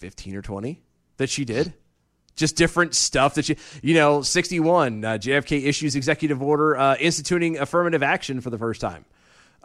[0.00, 0.82] 15 or 20
[1.16, 1.72] that she did.
[2.36, 5.02] Just different stuff that she, you know, 61.
[5.02, 9.06] Uh, JFK issues executive order uh, instituting affirmative action for the first time.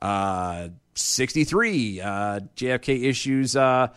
[0.01, 1.99] Uh, 63.
[1.99, 3.89] Uh, JFK issues uh,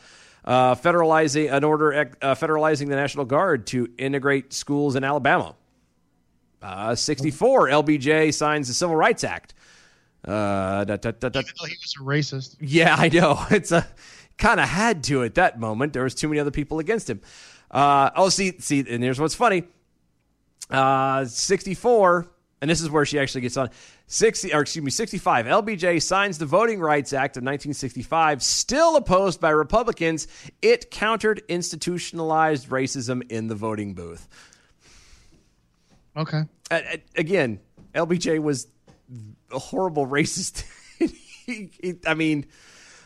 [0.44, 5.54] uh, federalizing an order uh, federalizing the National Guard to integrate schools in Alabama.
[6.62, 7.68] Uh, 64.
[7.68, 9.54] LBJ signs the Civil Rights Act.
[10.24, 11.40] Uh, da, da, da, da.
[11.40, 12.56] Even though he was a racist.
[12.60, 13.44] Yeah, I know.
[13.50, 13.86] It's a
[14.38, 15.92] kind of had to at that moment.
[15.92, 17.20] There was too many other people against him.
[17.70, 19.64] Uh, oh, see, see, and here's what's funny.
[20.70, 22.26] Uh, 64,
[22.60, 23.70] and this is where she actually gets on.
[24.08, 25.46] 60, or excuse me, 65.
[25.46, 30.28] LBJ signs the Voting Rights Act of 1965, still opposed by Republicans.
[30.62, 34.28] It countered institutionalized racism in the voting booth.
[36.16, 36.42] Okay.
[37.16, 37.60] Again,
[37.94, 38.66] LBJ was
[39.52, 40.64] a horrible racist.
[40.98, 42.46] he, he, I mean,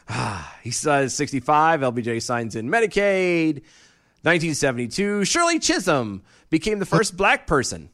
[0.62, 1.80] he says 65.
[1.80, 3.62] LBJ signs in Medicaid.
[4.22, 5.24] 1972.
[5.24, 7.88] Shirley Chisholm became the first black person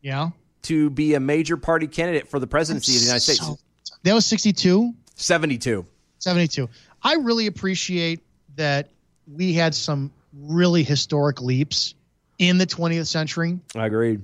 [0.00, 0.30] Yeah.
[0.62, 3.40] to be a major party candidate for the presidency of the United States.
[3.40, 3.58] So-
[4.04, 5.84] that was 62, 72.
[6.18, 6.68] 72.
[7.02, 8.20] I really appreciate
[8.56, 8.88] that
[9.30, 11.94] we had some really historic leaps
[12.38, 13.58] in the 20th century.
[13.74, 14.22] I agreed.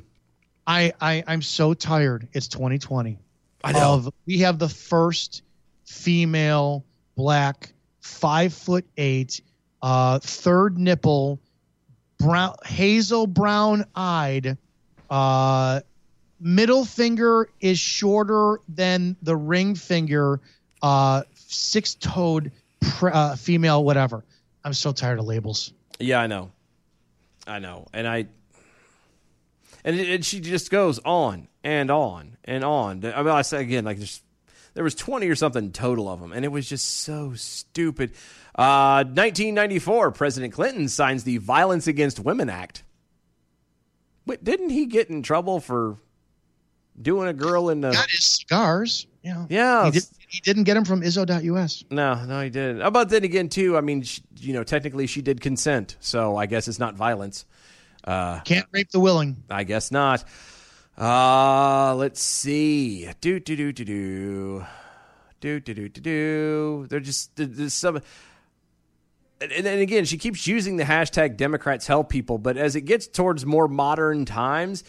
[0.66, 2.28] I, I I'm so tired.
[2.32, 3.18] It's 2020.
[3.62, 3.94] I know.
[3.94, 5.42] Of, we have the first
[5.84, 6.84] female
[7.16, 9.40] black five foot eight,
[9.82, 11.40] uh, third nipple,
[12.18, 14.58] brown hazel brown eyed,
[15.10, 15.80] uh,
[16.40, 20.40] middle finger is shorter than the ring finger,
[20.82, 24.24] uh, six toed pr- uh, female, whatever.
[24.64, 25.72] I'm so tired of labels.
[25.98, 26.50] Yeah, I know.
[27.46, 27.86] I know.
[27.92, 28.26] And I
[29.84, 33.04] and, it, and she just goes on and on and on.
[33.04, 34.22] I mean, I say again, like there's
[34.74, 38.10] there was 20 or something total of them, and it was just so stupid.
[38.56, 42.82] Uh, 1994, President Clinton signs the Violence Against Women Act.
[44.26, 45.98] Wait, didn't he get in trouble for
[47.00, 47.90] doing a girl in the?
[47.90, 49.06] Got his cigars.
[49.22, 49.46] Yeah.
[49.48, 49.84] Yeah.
[49.86, 51.84] He, did, he didn't get them from Izzo.us.
[51.90, 52.92] No, no, he didn't.
[52.92, 56.46] But then again, too, I mean, she, you know, technically she did consent, so I
[56.46, 57.46] guess it's not violence.
[58.04, 59.42] Uh, Can't rape the willing.
[59.50, 60.24] I guess not.
[60.96, 63.10] Uh, let's see.
[63.20, 64.66] Do do do do do.
[65.40, 66.86] Do do do do do.
[66.88, 68.00] They're just there's some.
[69.40, 73.06] And, and again, she keeps using the hashtag Democrats help people, but as it gets
[73.06, 74.84] towards more modern times,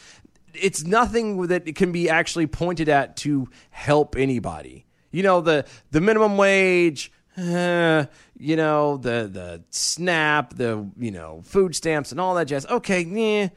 [0.53, 4.85] it's nothing that can be actually pointed at to help anybody.
[5.11, 8.05] You know the the minimum wage, uh,
[8.37, 12.65] you know the the SNAP, the you know food stamps and all that jazz.
[12.65, 13.49] Okay, yeah.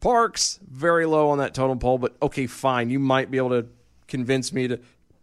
[0.00, 2.90] Parks very low on that totem pole, but okay, fine.
[2.90, 3.66] You might be able to
[4.06, 4.78] convince me to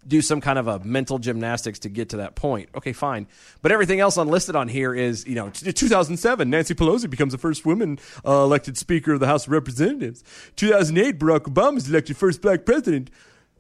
[0.08, 2.70] do some kind of a mental gymnastics to get to that point.
[2.76, 3.28] Okay, fine.
[3.62, 7.66] But everything else unlisted on here is, you know, 2007, Nancy Pelosi becomes the first
[7.66, 10.24] woman uh, elected Speaker of the House of Representatives.
[10.56, 13.10] 2008, Barack Obama is elected first black president.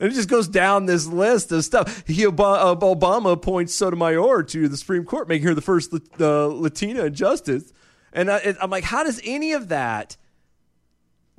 [0.04, 2.04] And it just goes down this list of stuff.
[2.06, 7.10] He, Obama, Obama appoints Sotomayor to the Supreme Court, making her the first uh, Latina
[7.10, 7.72] justice.
[8.12, 10.18] And I, I'm like, how does any of that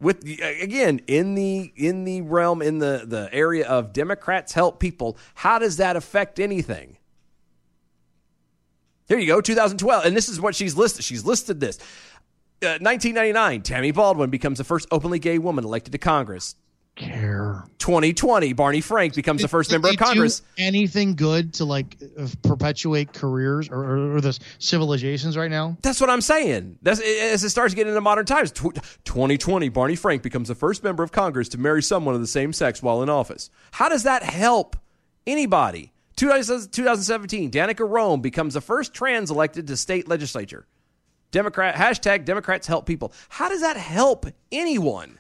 [0.01, 5.17] with again in the in the realm in the the area of democrats help people
[5.35, 6.97] how does that affect anything
[9.07, 11.79] here you go 2012 and this is what she's listed she's listed this
[12.61, 16.57] uh, 1999 tammy baldwin becomes the first openly gay woman elected to congress
[16.97, 21.53] care 2020 barney frank becomes the first Did member they of congress do anything good
[21.55, 25.77] to like uh, perpetuate careers or, or, or the civilizations right now?
[25.83, 26.79] That's what I'm saying.
[26.83, 28.51] That's as it starts getting into modern times.
[28.53, 28.75] Tw-
[29.05, 32.53] 2020, Barney Frank becomes the first member of Congress to marry someone of the same
[32.53, 33.51] sex while in office.
[33.73, 34.77] How does that help
[35.27, 35.93] anybody?
[36.17, 40.67] 2017, Danica Roem becomes the first trans elected to state legislature.
[41.33, 43.13] Democrat hashtag Democrats help people.
[43.29, 45.19] How does that help anyone?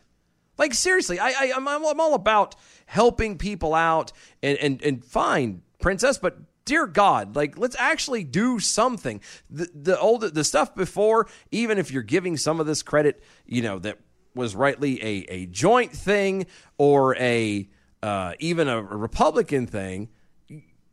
[0.58, 2.54] Like seriously, I, I I'm, I'm all about
[2.86, 8.58] helping people out and and and fine, princess, but dear God, like let's actually do
[8.60, 9.20] something.
[9.50, 13.62] The the old the stuff before, even if you're giving some of this credit, you
[13.62, 13.98] know that
[14.34, 16.46] was rightly a a joint thing
[16.78, 17.68] or a
[18.02, 20.10] uh, even a, a Republican thing,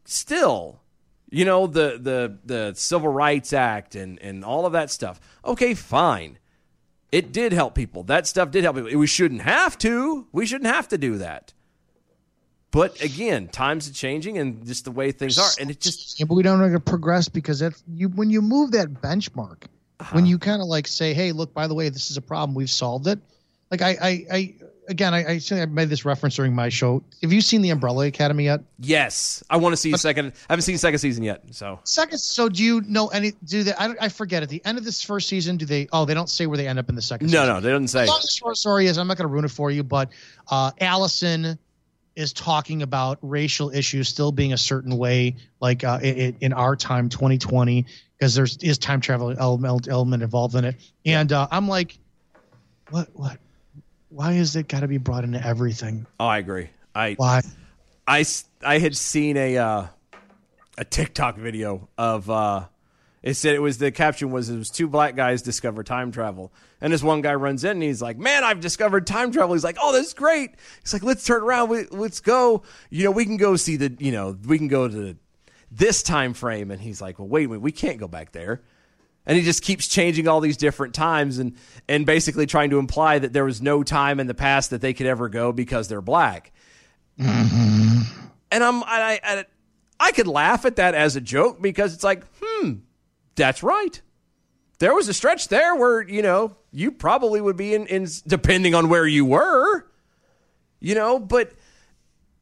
[0.05, 0.81] still
[1.31, 5.73] you know the the the civil rights act and and all of that stuff okay
[5.73, 6.37] fine
[7.11, 10.73] it did help people that stuff did help people we shouldn't have to we shouldn't
[10.73, 11.53] have to do that
[12.71, 16.25] but again times are changing and just the way things are and it just Yeah,
[16.25, 19.63] but we don't want to progress because that's you when you move that benchmark,
[19.99, 20.15] Uh-huh.
[20.15, 22.55] when you kind of like say, "Hey, look, by the way, this is a problem.
[22.55, 23.19] We've solved it."
[23.69, 24.55] Like I, I, I
[24.91, 27.03] again, I, I I made this reference during my show.
[27.23, 28.61] Have you seen the Umbrella Academy yet?
[28.83, 32.17] yes i want to see a second i haven't seen second season yet so Second,
[32.17, 33.33] so do you know any?
[33.43, 33.73] Do they?
[33.73, 35.57] I, I forget at the end of this first season.
[35.57, 35.87] Do they?
[35.93, 37.27] Oh, they don't say where they end up in the second.
[37.27, 37.47] no season.
[37.47, 39.69] no they didn't say The short story is, I'm not going to ruin it for
[39.69, 40.09] you, but
[40.49, 41.59] uh, Allison
[42.15, 46.75] is talking about racial issues still being a certain way, like uh, in, in our
[46.75, 47.85] time, 2020,
[48.17, 50.75] because there's is time travel element, element involved in it,
[51.05, 51.97] and uh, I'm like,
[52.89, 53.37] what, what,
[54.11, 56.05] why is it got to be brought into everything?
[56.19, 56.69] oh i agree.
[56.93, 57.41] I Why?
[58.07, 58.25] I
[58.63, 59.87] I had seen a uh,
[60.77, 62.65] a TikTok video of uh,
[63.23, 66.51] it said it was the caption was it was two black guys discover time travel.
[66.81, 69.53] And this one guy runs in and he's like man I've discovered time travel.
[69.53, 70.55] He's like oh this is great.
[70.81, 71.69] He's like let's turn around.
[71.69, 72.63] We, let's go.
[72.89, 75.15] You know we can go see the you know we can go to
[75.71, 76.71] this time frame.
[76.71, 77.61] And he's like well wait a minute.
[77.61, 78.61] We can't go back there
[79.25, 81.55] and he just keeps changing all these different times and
[81.87, 84.93] and basically trying to imply that there was no time in the past that they
[84.93, 86.51] could ever go because they're black
[88.51, 89.45] and I'm I, I
[89.99, 92.73] I could laugh at that as a joke because it's like, hmm,
[93.35, 94.01] that's right.
[94.79, 98.73] There was a stretch there where you know you probably would be in, in depending
[98.73, 99.85] on where you were,
[100.79, 101.51] you know, but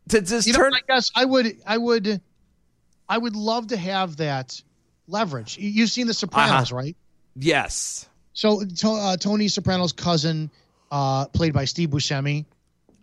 [0.10, 2.22] to just You know, turn I guess I would, I would,
[3.08, 4.62] I would love to have that
[5.10, 5.58] leverage.
[5.58, 6.76] You- You've seen The Sopranos, Uh-huh.
[6.82, 6.96] right?
[7.36, 10.50] yes, So uh, Tony Soprano's cousin,
[10.92, 12.46] uh, played by Steve Buscemi,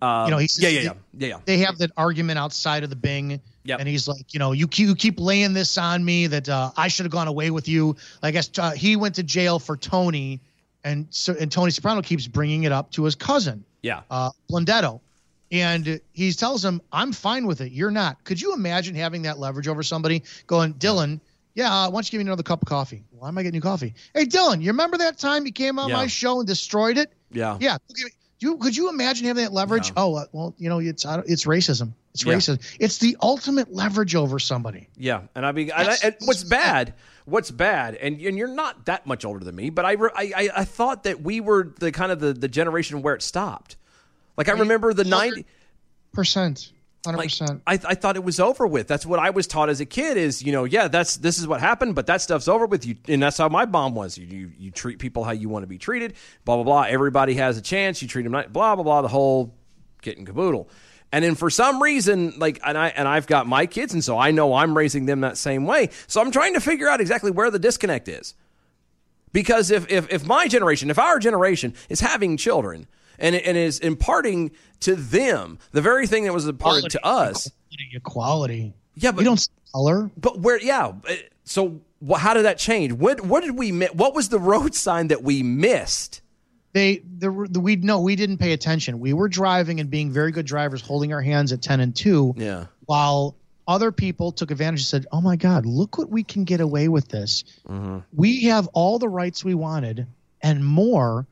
[0.02, 1.38] uh, you know, he's yeah, yeah, yeah, yeah, yeah.
[1.46, 3.80] They have that argument outside of the Bing, Yep.
[3.80, 6.70] and he's like, you know, you keep, you keep laying this on me that uh,
[6.76, 7.96] I should have gone away with you.
[8.22, 10.40] I guess uh, he went to jail for Tony,
[10.84, 14.02] and so and Tony Soprano keeps bringing it up to his cousin, yeah.
[14.10, 15.00] uh, Blundetto.
[15.52, 17.72] And he tells him, I'm fine with it.
[17.72, 18.22] You're not.
[18.24, 21.18] Could you imagine having that leverage over somebody going, Dylan, yeah,
[21.64, 23.02] uh, why don't you give me another cup of coffee?
[23.10, 23.94] Why am I getting you coffee?
[24.14, 25.96] Hey, Dylan, you remember that time you came on Yeah.
[25.96, 27.12] my show and destroyed it?
[27.30, 27.56] Yeah.
[27.60, 27.78] Yeah.
[27.96, 28.08] You,
[28.40, 29.92] you- could you imagine having that leverage?
[29.96, 31.92] Oh, uh, well, you know, it's it's racism.
[32.12, 32.34] It's Yeah.
[32.34, 32.76] racism.
[32.78, 34.88] It's the ultimate leverage over somebody.
[34.96, 36.92] Yeah, and I mean, and, I, and what's bad?
[37.24, 37.94] What's bad?
[37.94, 41.22] And and you're not that much older than me, but I, I I thought that
[41.22, 43.76] we were the kind of the, the generation where it stopped.
[44.36, 45.46] Like I remember the ninety.
[46.12, 46.72] Percent.
[47.06, 47.62] Hundred percent.
[47.66, 48.86] I, I thought it was over with.
[48.86, 50.16] That's what I was taught as a kid.
[50.16, 52.84] Is you know, yeah, that's this is what happened, but that stuff's over with.
[52.84, 54.18] You and that's how my mom was.
[54.18, 56.14] You you, you treat people how you want to be treated.
[56.44, 56.82] Blah blah blah.
[56.82, 58.02] Everybody has a chance.
[58.02, 59.02] You treat them not, blah blah blah.
[59.02, 59.54] The whole
[60.02, 60.68] kit and caboodle.
[61.12, 64.18] And then for some reason, like, and I and I've got my kids, and so
[64.18, 65.90] I know I'm raising them that same way.
[66.08, 68.34] So I'm trying to figure out exactly where the disconnect is.
[69.32, 72.86] Because if if if my generation, if our generation is having children
[73.18, 74.50] and and is imparting
[74.80, 77.50] to them the very thing that was imparted to us,
[77.92, 78.74] Equality.
[78.94, 80.10] yeah, but We don't see color.
[80.16, 80.60] but where?
[80.62, 80.92] Yeah.
[81.44, 81.80] So
[82.16, 82.92] how did that change?
[82.92, 86.20] What what did we mi- What was the road sign that we missed?
[86.72, 89.00] They the, the we no we didn't pay attention.
[89.00, 92.34] We were driving and being very good drivers, holding our hands at ten and two.
[92.36, 92.66] Yeah.
[92.84, 93.34] While
[93.68, 96.88] other people took advantage and said, "Oh my God, look what we can get away
[96.88, 97.44] with this.
[97.68, 97.98] Mm-hmm.
[98.12, 100.06] We have all the rights we wanted
[100.42, 101.26] and more.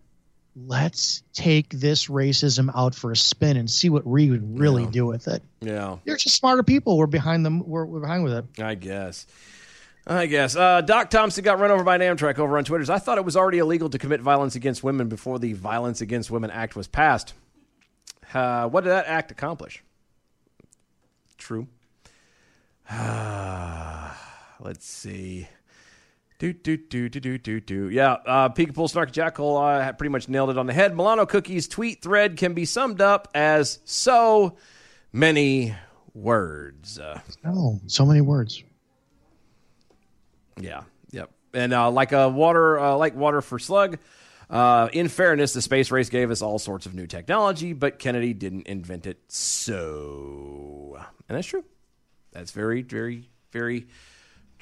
[0.56, 4.90] Let's take this racism out for a spin and see what we would really Yeah.
[4.90, 5.96] do with it." Yeah.
[6.04, 6.96] They're just smarter people.
[6.96, 7.66] We're behind them.
[7.66, 8.44] We're, we're behind with it.
[8.62, 9.26] I guess.
[10.06, 10.54] I guess.
[10.54, 12.92] Uh, Doc Thompson got run over by an Amtrak over on Twitter.
[12.92, 16.30] I thought it was already illegal to commit violence against women before the Violence Against
[16.30, 17.32] Women Act was passed.
[18.34, 19.82] Uh, what did that act accomplish?
[21.38, 21.66] True.
[24.60, 25.48] Let's see.
[26.44, 27.88] Do do do do do do do.
[27.88, 30.94] Yeah, uh, Peekapoo Snarky Jackal uh, pretty much nailed it on the head.
[30.94, 34.58] Milano Cookie's tweet thread can be summed up as so
[35.10, 35.74] many
[36.12, 36.98] words.
[36.98, 38.62] Uh, Oh, so many words.
[40.60, 40.82] yeah.
[41.12, 41.30] Yep.
[41.54, 43.96] And uh, like a water, uh, like water for slug.
[44.50, 48.34] Uh, in fairness, the space race gave us all sorts of new technology, but Kennedy
[48.34, 49.18] didn't invent it.
[49.28, 51.64] So, and that's true.
[52.32, 53.86] That's very, very, very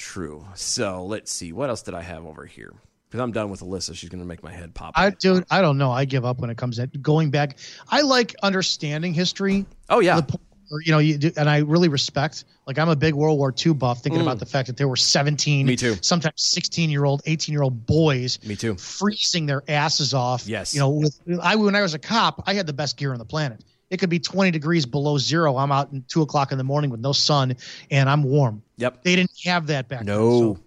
[0.03, 0.45] true.
[0.55, 1.53] So let's see.
[1.53, 2.73] What else did I have over here?
[3.09, 3.95] Because I'm done with Alyssa.
[3.95, 4.95] She's going to make my head pop.
[4.97, 5.91] I dude, I don't know.
[5.93, 7.59] I give up when it comes to going back.
[7.89, 9.65] I like understanding history.
[9.89, 10.21] Oh yeah.
[10.21, 10.39] The,
[10.85, 12.45] you know, you do, and I really respect.
[12.67, 14.25] Like I'm a big World War II buff, thinking Mm.
[14.25, 15.97] about the fact that there were 17, Me too.
[16.01, 18.77] sometimes 16 year old, 18 year old boys, Me too.
[18.77, 20.47] freezing their asses off.
[20.47, 20.73] Yes.
[20.73, 23.19] You know, with I when I was a cop, I had the best gear on
[23.19, 23.63] the planet.
[23.93, 25.59] It could be 20 degrees below zero.
[25.59, 27.57] I'm out in two o'clock in the morning with no sun,
[27.91, 28.63] and I'm warm.
[28.79, 29.05] Yep.
[29.05, 30.07] They didn't have that back then.
[30.07, 30.55] No.
[30.55, 30.61] so-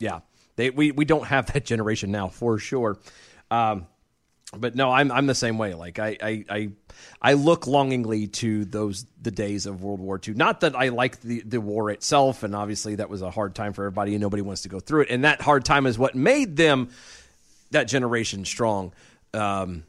[0.00, 0.20] Yeah.
[0.56, 2.98] They we, we don't have that generation now for sure.
[3.48, 3.86] Um,
[4.56, 5.74] but no, I'm I'm the same way.
[5.74, 6.68] Like I, I I
[7.22, 10.34] I look longingly to those the days of World War II.
[10.34, 13.72] Not that I like the the war itself, and obviously that was a hard time
[13.72, 15.10] for everybody, and nobody wants to go through it.
[15.10, 16.88] And that hard time is what made them
[17.70, 18.92] that generation strong.
[19.32, 19.84] Um,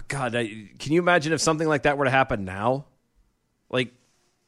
[0.00, 0.46] but God, I,
[0.78, 2.86] can you imagine if something like that were to happen now?
[3.68, 3.92] Like,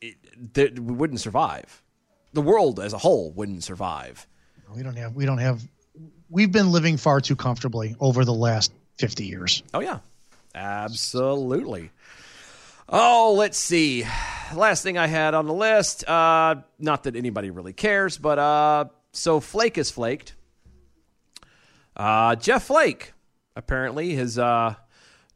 [0.01, 1.83] it, we wouldn't survive.
[2.33, 4.27] The world as a whole wouldn't survive.
[4.75, 5.15] We don't have.
[5.15, 5.61] We don't have.
[6.31, 9.63] We've been living far too comfortably over the last 50 years.
[9.75, 9.99] Oh yeah,
[10.55, 11.91] absolutely.
[12.89, 14.07] Oh, let's see.
[14.55, 16.09] Last thing I had on the list.
[16.09, 20.35] Uh, not that anybody really cares, but uh, so Flake is flaked.
[21.95, 23.13] Uh, Jeff Flake
[23.55, 24.77] apparently has uh,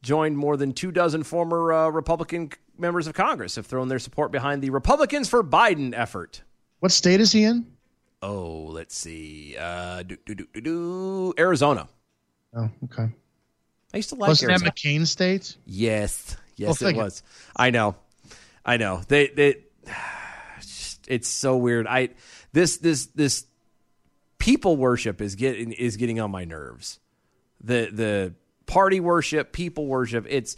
[0.07, 4.31] joined more than two dozen former uh, Republican members of Congress have thrown their support
[4.33, 6.43] behind the Republicans for Biden effort.
[6.81, 7.67] What state is he in?
[8.23, 9.57] Oh, let's see.
[9.59, 11.35] Uh, do, do, do, do, do.
[11.39, 11.89] Arizona.
[12.55, 13.09] Oh, okay.
[13.93, 14.71] I used to like Wasn't that Arizona.
[14.73, 15.57] McCain state?
[15.67, 17.03] Yes, yes, Go it figure.
[17.05, 17.23] was.
[17.55, 17.97] I know,
[18.65, 19.03] I know.
[19.09, 19.57] They, they,
[21.09, 21.87] it's so weird.
[21.87, 22.11] I
[22.53, 23.45] this this this
[24.39, 27.01] people worship is getting is getting on my nerves.
[27.61, 28.35] The the
[28.67, 30.27] party worship, people worship.
[30.29, 30.57] It's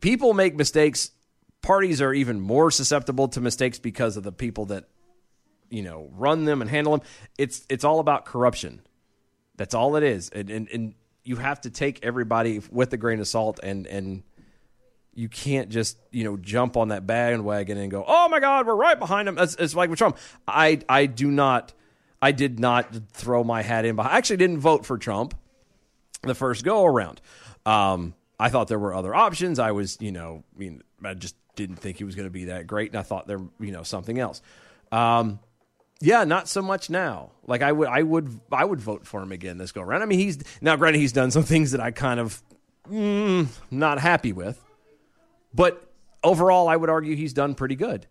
[0.00, 1.10] people make mistakes.
[1.62, 4.84] Parties are even more susceptible to mistakes because of the people that
[5.70, 7.06] you know run them and handle them.
[7.38, 8.82] It's it's all about corruption.
[9.56, 13.20] That's all it is, and and, and you have to take everybody with a grain
[13.20, 14.22] of salt, and and
[15.14, 18.74] you can't just you know jump on that bandwagon and go, oh my God, we're
[18.74, 19.36] right behind them.
[19.36, 20.18] That's it's like with Trump.
[20.46, 21.72] I I do not,
[22.20, 23.96] I did not throw my hat in.
[23.96, 25.34] Behind, I actually didn't vote for Trump
[26.26, 27.20] the first go around.
[27.66, 29.58] Um, I thought there were other options.
[29.58, 32.46] I was, you know, I mean, I just didn't think he was going to be
[32.46, 34.42] that great, and I thought there, you know, something else.
[34.90, 35.38] Um,
[36.00, 37.30] yeah, not so much now.
[37.46, 40.02] Like I would, I would, I would vote for him again this go around.
[40.02, 42.42] I mean, he's now granted he's done some things that I kind of
[42.90, 44.60] mm, not happy with,
[45.54, 45.90] but
[46.22, 48.06] overall, I would argue he's done pretty good,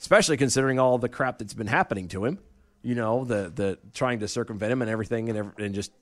[0.00, 2.38] especially considering all the crap that's been happening to him.
[2.82, 5.92] You know, the the trying to circumvent him and everything, and ev- and just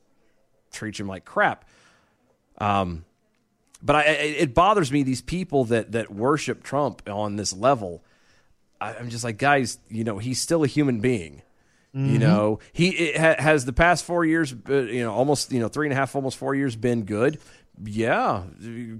[0.70, 1.64] treat him like crap.
[2.58, 3.04] Um,
[3.82, 4.04] but I, I-
[4.42, 8.04] it bothers me these people that that worship Trump on this level.
[8.80, 11.42] I, I'm just like, guys, you know, he's still a human being.
[11.92, 12.20] You Mhm.
[12.20, 15.66] know, he it ha, has the past four years, uh, you know, almost you know
[15.68, 17.38] three and a half, almost four years been good.
[17.82, 18.44] Yeah,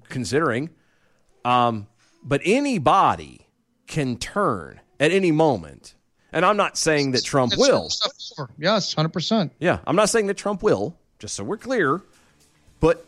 [0.08, 0.70] considering.
[1.44, 1.86] Um,
[2.22, 3.46] but anybody
[3.86, 5.94] can turn at any moment.
[6.32, 7.88] And I'm not saying that Trump will.
[8.58, 9.52] Yes, hundred percent.
[9.60, 12.00] Yeah, I'm not saying that Trump will, just so we're clear.
[12.80, 13.06] But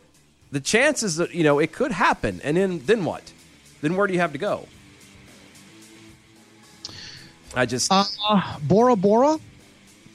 [0.51, 2.39] the chances that, you know, it could happen.
[2.43, 3.33] And then then what?
[3.81, 4.67] Then where do you have to go?
[7.55, 8.05] I just Uh,
[8.63, 9.37] Bora Bora.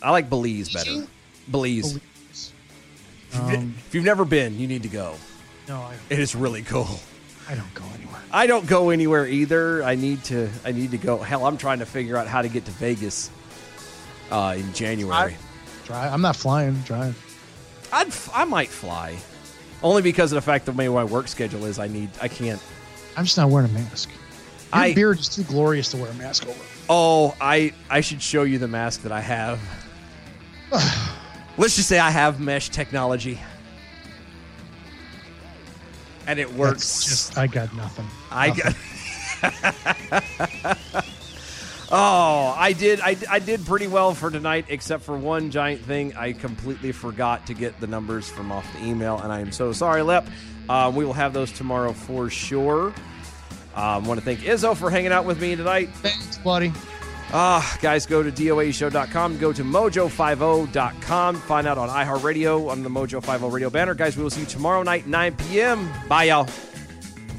[0.01, 1.07] I like Belize better.
[1.51, 1.99] Belize.
[3.35, 5.17] Um, if you've never been, you need to go.
[5.69, 6.99] No, I, It is really cool.
[7.49, 8.23] I don't go anywhere.
[8.31, 9.83] I don't go anywhere either.
[9.83, 10.49] I need to.
[10.65, 11.19] I need to go.
[11.19, 13.31] Hell, I'm trying to figure out how to get to Vegas
[14.31, 15.37] uh, in January.
[15.85, 16.13] Drive.
[16.13, 16.75] I'm not flying.
[16.83, 17.17] Drive.
[17.93, 18.09] I'd.
[18.09, 19.17] f- I might fly,
[19.83, 21.79] only because of the fact that way my work schedule is.
[21.79, 22.11] I need.
[22.21, 22.61] I can't.
[23.17, 24.11] I'm just not wearing a mask.
[24.11, 26.59] Your I- beard is too glorious to wear a mask over.
[26.91, 27.73] Oh, I.
[27.91, 29.61] I should show you the mask that I have.
[31.59, 33.41] Let's just say I have mesh technology,
[36.27, 36.83] and it works.
[36.83, 38.07] That's just I got nothing.
[38.31, 38.75] I Nothing.
[40.73, 41.05] got.
[41.91, 43.01] oh, I did.
[43.01, 46.17] I, I did pretty well for tonight, except for one giant thing.
[46.17, 49.73] I completely forgot to get the numbers from off the email, and I am so
[49.73, 50.27] sorry, Lep.
[50.69, 52.93] Uh, we will have those tomorrow for sure.
[53.75, 55.91] Um, want to thank Izzo for hanging out with me tonight.
[55.91, 56.73] Thanks, buddy.
[57.31, 59.39] Ah, guys, go to doashow.com.
[59.39, 61.37] Go to mojo50.com.
[61.37, 63.95] Find out on iHeartRadio on the Mojo50 radio banner.
[63.95, 65.91] Guys, we will see you tomorrow night, 9 p.m.
[66.09, 66.49] Bye, y'all.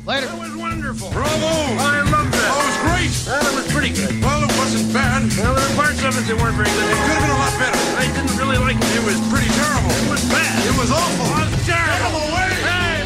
[0.10, 0.26] Later.
[0.26, 1.12] That was wonderful.
[1.14, 1.54] Bravo!
[1.78, 2.50] I loved that.
[2.50, 3.14] Oh, it was great.
[3.30, 4.18] Well, it was pretty good.
[4.26, 5.22] Well, it wasn't bad.
[5.38, 6.82] Well, there were parts of it that weren't very good.
[6.82, 7.78] It could have been a lot better.
[7.94, 8.90] I didn't really like it.
[8.98, 9.94] It was pretty terrible.
[9.94, 10.66] It was bad.
[10.66, 11.30] It was awful.
[11.30, 11.94] It was terrible.
[11.94, 12.50] Get him away!
[12.58, 13.06] Hey!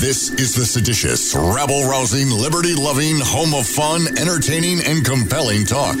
[0.00, 6.00] This is the seditious, rabble rousing, liberty loving, home of fun, entertaining, and compelling talk.